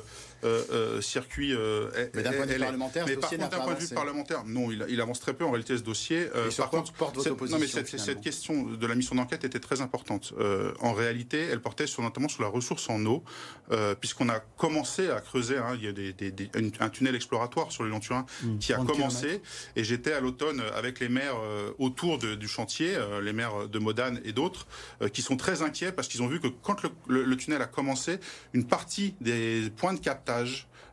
circuit 1.01 1.53
euh, 1.53 1.89
elle- 1.95 2.11
Mais 2.13 2.23
d'un 2.23 2.31
point 2.33 2.45
de 2.45 2.53
vue 2.53 2.59
parlementaire, 2.59 3.05
Mais 3.05 3.13
ce 3.15 3.19
par 3.19 3.29
dossier 3.29 3.37
contre, 3.43 3.57
d'un 3.57 3.63
point 3.63 3.73
de 3.73 3.79
vue 3.79 3.95
parlementaire, 3.95 4.43
non, 4.45 4.71
il, 4.71 4.85
il 4.89 5.01
avance 5.01 5.19
très 5.19 5.33
peu 5.33 5.45
en 5.45 5.51
réalité 5.51 5.77
ce 5.77 5.83
dossier. 5.83 6.27
Euh, 6.35 6.47
Et 6.47 6.51
sur 6.51 6.63
par 6.63 6.69
quoi 6.71 6.79
contre, 6.79 6.93
porte 6.93 7.15
votre 7.15 7.23
cette- 7.23 7.33
opposition, 7.33 7.57
non, 7.59 7.61
mais 7.61 7.67
cette, 7.97 8.21
question 8.21 8.63
de 8.63 8.87
la 8.87 8.95
mission 8.95 9.15
d'enquête 9.15 9.43
était 9.43 9.59
très 9.59 9.81
importante. 9.81 10.33
Euh, 10.39 10.73
en 10.79 10.93
réalité, 10.93 11.39
elle 11.51 11.61
portait 11.61 11.87
sur, 11.87 12.01
notamment 12.03 12.29
sur 12.29 12.41
la 12.43 12.49
ressource 12.49 12.89
en 12.89 13.03
eau, 13.05 13.23
euh, 13.71 13.95
puisqu'on 13.95 14.29
a 14.29 14.39
commencé 14.39 15.09
à 15.09 15.19
creuser. 15.21 15.57
hein, 15.57 15.75
il 15.75 15.83
y 15.83 15.87
a 15.87 15.91
des, 15.91 16.13
des- 16.13 16.31
des- 16.31 16.49
une- 16.55 16.71
un 16.79 16.89
tunnel 16.89 17.15
exploratoire 17.15 17.71
sur 17.71 17.83
le 17.83 17.89
Lyon-Turin 17.89 18.25
Mmh, 18.43 18.57
qui 18.59 18.73
a 18.73 18.77
30 18.77 18.87
commencé. 18.87 19.19
kilomètres. 19.21 19.43
Et 19.75 19.83
j'étais 19.83 20.13
à 20.13 20.19
l'automne 20.19 20.61
avec 20.75 20.99
les 20.99 21.09
maires 21.09 21.35
euh, 21.41 21.71
autour 21.79 22.17
de- 22.17 22.35
du 22.35 22.47
chantier, 22.47 22.95
euh, 22.95 23.21
les 23.21 23.33
maires 23.33 23.67
de 23.67 23.79
Modane 23.79 24.21
et 24.25 24.31
d'autres, 24.33 24.67
euh, 25.01 25.09
qui 25.09 25.21
sont 25.21 25.37
très 25.37 25.61
inquiets 25.61 25.91
parce 25.91 26.07
qu'ils 26.07 26.21
ont 26.23 26.27
vu 26.27 26.39
que 26.39 26.47
quand 26.47 26.81
le, 26.83 26.89
le- 27.07 27.23
le 27.23 27.37
tunnel 27.37 27.61
a 27.61 27.65
commencé, 27.67 28.19
une 28.53 28.65
partie 28.65 29.15
des 29.21 29.69
points 29.75 29.93
de 29.93 29.99
captage 29.99 30.32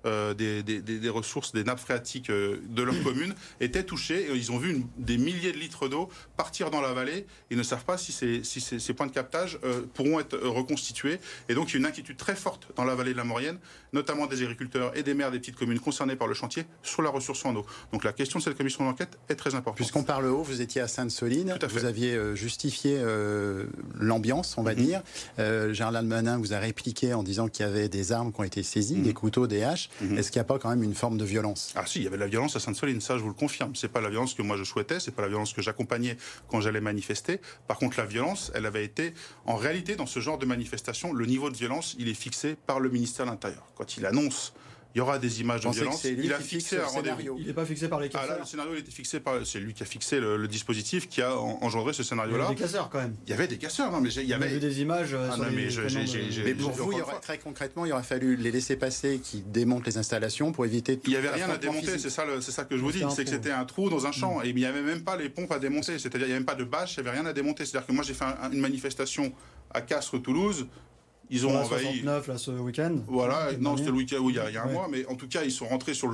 euh, 0.07 0.33
des, 0.33 0.63
des- 0.63 0.81
des- 0.81 0.99
des 0.99 1.09
ressources, 1.11 1.53
des 1.53 1.63
nappes 1.63 1.79
phréatiques 1.79 2.31
euh, 2.31 2.57
de 2.71 2.83
leur 2.83 2.95
commune 3.05 3.35
étaient 3.61 3.83
touchées. 3.85 4.31
Et 4.31 4.35
ils 4.35 4.51
ont 4.51 4.57
vu 4.57 4.71
une- 4.73 4.87
des 4.97 5.19
milliers 5.19 5.53
de 5.53 5.59
litres 5.59 5.89
d'eau 5.89 6.09
partir 6.39 6.71
dans 6.71 6.81
la 6.81 6.95
vallée. 6.95 7.27
Ils 7.51 7.59
ne 7.59 7.63
savent 7.63 7.85
pas 7.85 7.99
si 7.99 8.11
ces, 8.11 8.43
si 8.43 8.63
ces- 8.63 8.79
ces 8.79 8.95
points 8.95 9.07
de 9.09 9.13
captage 9.13 9.59
euh, 9.63 9.83
pourront 9.93 10.19
être 10.19 10.39
reconstitués. 10.39 11.19
Et 11.51 11.55
donc 11.55 11.69
il 11.69 11.73
y 11.75 11.77
a 11.77 11.81
une 11.81 11.87
inquiétude 11.87 12.17
très 12.17 12.35
forte 12.35 12.69
dans 12.77 12.85
la 12.85 12.95
vallée 12.95 13.13
de 13.13 13.19
la 13.19 13.25
Maurienne, 13.25 13.59
notamment 13.93 14.27
des 14.27 14.41
agriculteurs 14.43 14.97
et 14.97 15.03
des 15.03 15.13
maires 15.13 15.31
des 15.31 15.39
petites 15.39 15.57
communes 15.57 15.81
concernées 15.81 16.17
par 16.17 16.29
le 16.29 16.35
chantier 16.35 16.65
sur 16.83 17.03
la 17.03 17.11
ressource 17.11 17.45
en 17.45 17.55
eau. 17.57 17.67
Donc 17.93 18.03
la 18.05 18.15
question 18.15 18.39
de 18.39 18.45
cette 18.45 18.57
commission 18.57 18.85
d'enquête 18.87 19.19
est 19.29 19.35
très 19.35 19.55
importante. 19.55 19.77
Puisqu'on 19.77 20.03
parle 20.05 20.25
haut, 20.27 20.43
vous 20.43 20.63
étiez 20.63 20.81
à 20.81 20.89
Sainte-Soline, 20.89 21.59
vous 21.69 21.85
aviez 21.85 22.19
justifié 22.35 22.99
l'ambiance, 23.99 24.57
on 24.57 24.63
va 24.63 24.75
Mhm. 24.75 24.81
dire. 24.85 25.03
Euh, 25.39 25.73
Gérald 25.73 25.95
Darmanin 25.95 26.39
vous 26.39 26.53
a 26.55 26.59
répliqué 26.59 27.13
en 27.15 27.23
disant 27.23 27.49
qu'il 27.49 27.67
y 27.67 27.69
avait 27.69 27.89
des 27.89 28.13
armes 28.13 28.33
qui 28.33 28.41
ont 28.41 28.45
été 28.45 28.63
saisies, 28.63 28.97
Mhm. 28.97 29.03
des 29.03 29.13
couteaux, 29.31 29.47
des 29.47 29.63
haches. 29.63 29.89
Mhm. 30.01 30.19
Est-ce 30.19 30.33
qu'il 30.33 30.41
n'y 30.41 30.43
a 30.43 30.45
pas 30.45 30.59
quand 30.59 30.71
même 30.71 30.83
une 30.83 30.95
forme 30.95 31.17
de 31.17 31.25
violence? 31.25 31.73
Ah 31.77 31.87
si, 31.87 32.01
il 32.01 32.05
y 32.05 32.07
avait 32.09 32.17
de 32.17 32.23
la 32.23 32.27
violence 32.27 32.57
à 32.57 32.61
Sainte-Soline, 32.61 33.01
ça 33.01 33.17
je 33.17 33.23
vous 33.23 33.29
le 33.29 33.35
confirme. 33.35 33.77
C'est 33.77 33.89
pas 33.89 34.01
la 34.01 34.11
violence 34.11 34.35
que 34.35 34.43
moi 34.43 34.57
je 34.57 34.65
souhaitais, 34.65 34.99
c'est 34.99 35.13
pas 35.13 35.23
la 35.23 35.29
violence 35.29 35.53
que 35.53 35.63
j'accompagnais 35.63 36.17
quand 36.49 36.61
j'allais 36.61 36.81
manifester. 36.81 37.41
Par 37.69 37.79
contre, 37.79 37.99
la 37.99 38.07
violence, 38.07 38.51
elle 38.55 38.67
avait 38.67 38.85
été, 38.85 39.15
en 39.47 39.57
réalité, 39.57 39.95
dans 39.95 40.07
ce 40.07 40.19
genre 40.21 40.39
de 40.39 40.47
manifestation, 40.47 41.13
le 41.13 41.27
niveau 41.27 41.49
de 41.51 41.57
violence, 41.57 41.95
il 41.99 42.09
est 42.09 42.15
fixé 42.15 42.57
par 42.67 42.81
le 42.81 42.91
ministère 42.91 43.27
de 43.27 43.31
l'Intérieur. 43.31 43.65
Quand 43.77 43.97
il 43.97 44.05
annonce, 44.05 44.53
il 44.95 44.99
y 44.99 45.01
aura 45.01 45.19
des 45.19 45.41
images 45.41 45.61
de 45.61 45.71
violence, 45.71 46.03
il 46.05 46.33
a 46.33 46.37
qui 46.39 46.43
fixé 46.43 46.77
fixe 46.77 46.83
un 46.83 46.87
rendez-vous. 46.87 47.05
scénario. 47.17 47.37
Il 47.39 47.47
n'est 47.47 47.53
pas 47.53 47.65
fixé 47.65 47.89
par 47.89 48.01
les 48.01 48.09
Ah 48.13 48.17
là, 48.17 48.23
casseurs. 48.23 48.39
le 48.41 48.47
scénario, 48.47 48.73
il 48.75 48.79
était 48.81 48.91
fixé 48.91 49.21
par, 49.21 49.47
c'est 49.47 49.61
lui 49.61 49.73
qui 49.73 49.83
a 49.83 49.87
fixé 49.87 50.19
le, 50.19 50.37
le 50.37 50.49
dispositif 50.49 51.09
qui 51.09 51.23
a 51.23 51.37
en- 51.37 51.59
engendré 51.63 51.93
ce 51.93 52.03
il 52.03 52.05
y 52.05 52.09
scénario-là. 52.09 52.47
avait 52.47 52.55
des 52.57 52.61
casseurs 52.63 52.91
quand 52.91 52.99
même. 53.01 53.15
Il 53.27 53.31
y 53.31 53.33
avait 53.33 53.47
des 53.47 53.59
casseurs, 53.59 53.93
non 53.93 54.01
mais 54.01 54.09
il 54.13 54.25
y 54.27 54.35
avait. 54.35 54.59
des 54.59 54.81
images 54.81 55.15
euh, 55.15 55.29
Ah 55.33 55.37
non, 55.37 55.45
mais 55.55 55.71
je- 55.71 55.83
de- 55.83 56.45
Mais 56.45 56.55
pour 56.55 56.71
vous, 56.73 56.93
il 56.93 56.99
y 56.99 57.03
très 57.23 57.39
concrètement, 57.39 57.87
il 57.87 57.93
aurait 57.93 58.03
fallu 58.03 58.35
les 58.37 58.51
laisser 58.51 58.77
passer 58.77 59.21
qui 59.23 59.43
démontent 59.43 59.87
les 59.87 59.97
installations 59.99 60.51
pour 60.53 60.65
éviter 60.67 60.97
tout 60.97 61.03
Il 61.07 61.11
n'y 61.11 61.17
avait 61.17 61.31
rien 61.31 61.49
à 61.51 61.57
démonter, 61.57 61.99
c'est 61.99 62.11
ça, 62.11 62.25
c'est 62.41 62.51
ça 62.53 62.65
que 62.65 62.77
je 62.77 62.83
vous 62.83 62.91
dis, 62.93 63.05
c'est 63.15 63.25
que 63.25 63.31
c'était 63.31 63.53
un 63.53 63.65
trou 63.65 63.91
dans 63.91 64.07
un 64.07 64.13
champ 64.13 64.43
et 64.43 64.49
il 64.49 64.55
n'y 64.57 64.65
avait 64.65 64.83
même 64.83 65.03
pas 65.05 65.17
les 65.17 65.29
pompes 65.29 65.53
à 65.53 65.59
démonter, 65.59 65.99
c'est-à-dire 65.99 66.23
il 66.23 66.31
n'y 66.31 66.33
avait 66.33 66.41
même 66.41 66.45
pas 66.47 66.55
de 66.57 66.65
bâche, 66.65 66.97
il 66.97 67.03
n'y 67.03 67.09
avait 67.09 67.19
rien 67.19 67.27
à 67.29 67.33
démonter. 67.33 67.65
C'est-à-dire 67.65 67.87
que 67.87 67.93
moi 67.93 68.03
j'ai 68.03 68.15
fait 68.15 68.25
un- 68.25 68.51
une 68.51 68.61
manifestation 68.61 69.33
à 69.73 69.81
Castres-Toulouse, 69.83 70.67
ils 71.31 71.47
ont 71.47 71.57
envahi. 71.57 71.83
69 71.85 72.27
là 72.29 72.39
ce 72.39 72.51
week-end. 72.51 72.97
Voilà, 73.07 73.51
non, 73.61 73.77
c'était 73.77 73.91
le 73.91 73.97
week-end 73.97 74.19
où 74.19 74.31
il 74.31 74.37
y 74.37 74.39
a, 74.39 74.49
il 74.49 74.55
y 74.55 74.59
a 74.59 74.65
un 74.65 74.67
Ouais. 74.67 74.73
mois, 74.73 74.89
mais 74.91 75.07
en 75.07 75.15
tout 75.15 75.29
cas, 75.29 75.43
ils 75.45 75.53
sont 75.53 75.67
rentrés 75.67 75.95
sur 75.95 76.09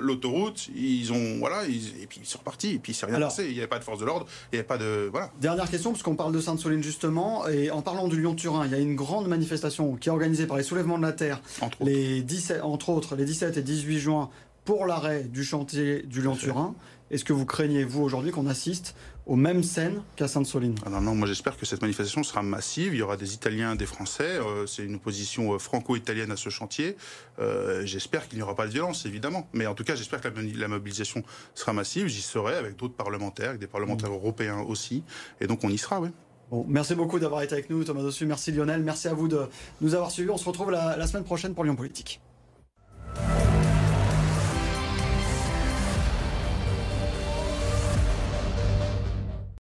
l'autoroute, 0.00 0.68
ils 0.74 1.12
ont, 1.12 1.38
voilà, 1.38 1.64
ils- 1.66 2.02
et 2.02 2.06
puis 2.06 2.20
ils 2.22 2.26
sont 2.26 2.38
repartis, 2.38 2.72
et 2.74 2.78
puis 2.78 2.92
il 2.92 2.94
s'est 2.94 3.06
rien 3.06 3.16
Alors- 3.16 3.28
passé, 3.28 3.44
il 3.46 3.52
n'y 3.52 3.58
avait 3.58 3.66
pas 3.68 3.78
de 3.78 3.84
force 3.84 3.98
de 4.00 4.04
l'ordre, 4.04 4.26
il 4.52 4.56
n'y 4.56 4.58
avait 4.58 4.66
pas 4.66 4.78
de, 4.78 5.08
voilà. 5.10 5.30
Dernière 5.40 5.70
question, 5.70 5.90
parce 5.92 6.02
qu'on 6.02 6.16
parle 6.16 6.32
de 6.32 6.40
Sainte-Soline 6.40 6.82
justement, 6.82 7.46
et 7.48 7.70
en 7.70 7.82
parlant 7.82 8.08
du 8.08 8.20
Lyon-Turin, 8.20 8.66
il 8.66 8.72
y 8.72 8.74
a 8.74 8.78
une 8.78 8.96
grande 8.96 9.28
manifestation 9.28 9.96
qui 9.96 10.08
est 10.08 10.12
organisée 10.12 10.46
par 10.46 10.56
les 10.56 10.62
soulèvements 10.62 10.98
de 10.98 11.02
la 11.02 11.12
Terre, 11.12 11.40
Entre 11.60 11.80
autres. 11.82 11.90
les 11.90 12.22
17, 12.22 12.62
entre 12.62 12.88
autres 12.90 13.16
les 13.16 13.24
17 13.24 13.56
et 13.56 13.62
18 13.62 13.98
juin, 13.98 14.30
pour 14.64 14.86
l'arrêt 14.86 15.22
du 15.22 15.44
chantier 15.44 16.02
du 16.02 16.20
Lyon-Turin. 16.22 16.74
Est-ce 17.12 17.24
que 17.24 17.32
vous 17.32 17.46
craignez, 17.46 17.84
vous, 17.84 18.02
aujourd'hui, 18.02 18.32
qu'on 18.32 18.46
assiste 18.48 18.96
aux 19.26 19.36
mêmes 19.36 19.62
scènes 19.64 20.02
qu'à 20.14 20.28
Sainte-Soline 20.28 20.76
Ah 20.86 20.90
non, 20.90 21.00
non, 21.00 21.14
moi 21.14 21.26
j'espère 21.26 21.56
que 21.56 21.66
cette 21.66 21.82
manifestation 21.82 22.22
sera 22.22 22.42
massive. 22.42 22.94
Il 22.94 22.98
y 22.98 23.02
aura 23.02 23.16
des 23.16 23.34
Italiens, 23.34 23.74
des 23.74 23.86
Français. 23.86 24.38
euh, 24.38 24.66
c'est 24.66 24.84
une 24.84 24.94
opposition 24.94 25.54
euh, 25.54 25.58
franco-italienne 25.58 26.30
à 26.30 26.36
ce 26.36 26.48
chantier. 26.48 26.96
Euh, 27.40 27.84
j'espère 27.84 28.28
qu'il 28.28 28.38
n'y 28.38 28.42
aura 28.42 28.54
pas 28.54 28.66
de 28.66 28.72
violence, 28.72 29.04
évidemment. 29.04 29.48
Mais 29.52 29.66
en 29.66 29.74
tout 29.74 29.84
cas, 29.84 29.96
j'espère 29.96 30.20
que 30.20 30.28
la, 30.28 30.34
la 30.42 30.68
mobilisation 30.68 31.22
sera 31.54 31.72
massive. 31.72 32.06
J'y 32.06 32.22
serai 32.22 32.54
avec 32.54 32.76
d'autres 32.76 32.94
parlementaires, 32.94 33.48
avec 33.50 33.60
des 33.60 33.66
parlementaires 33.66 34.12
européens 34.12 34.60
aussi. 34.60 35.02
Et 35.40 35.46
donc 35.48 35.64
on 35.64 35.68
y 35.68 35.78
sera, 35.78 36.00
oui. 36.00 36.10
Bon, 36.50 36.64
merci 36.68 36.94
beaucoup 36.94 37.18
d'avoir 37.18 37.42
été 37.42 37.54
avec 37.54 37.68
nous, 37.70 37.82
Thomas 37.82 38.02
Dossu. 38.02 38.24
Merci 38.26 38.52
Lionel. 38.52 38.80
Merci 38.84 39.08
à 39.08 39.14
vous 39.14 39.26
de 39.26 39.40
nous 39.80 39.94
avoir 39.96 40.12
suivis. 40.12 40.30
On 40.30 40.36
se 40.36 40.44
retrouve 40.44 40.70
la, 40.70 40.96
la 40.96 41.06
semaine 41.08 41.24
prochaine 41.24 41.52
pour 41.54 41.64
Lyon 41.64 41.74
Politique. 41.74 42.20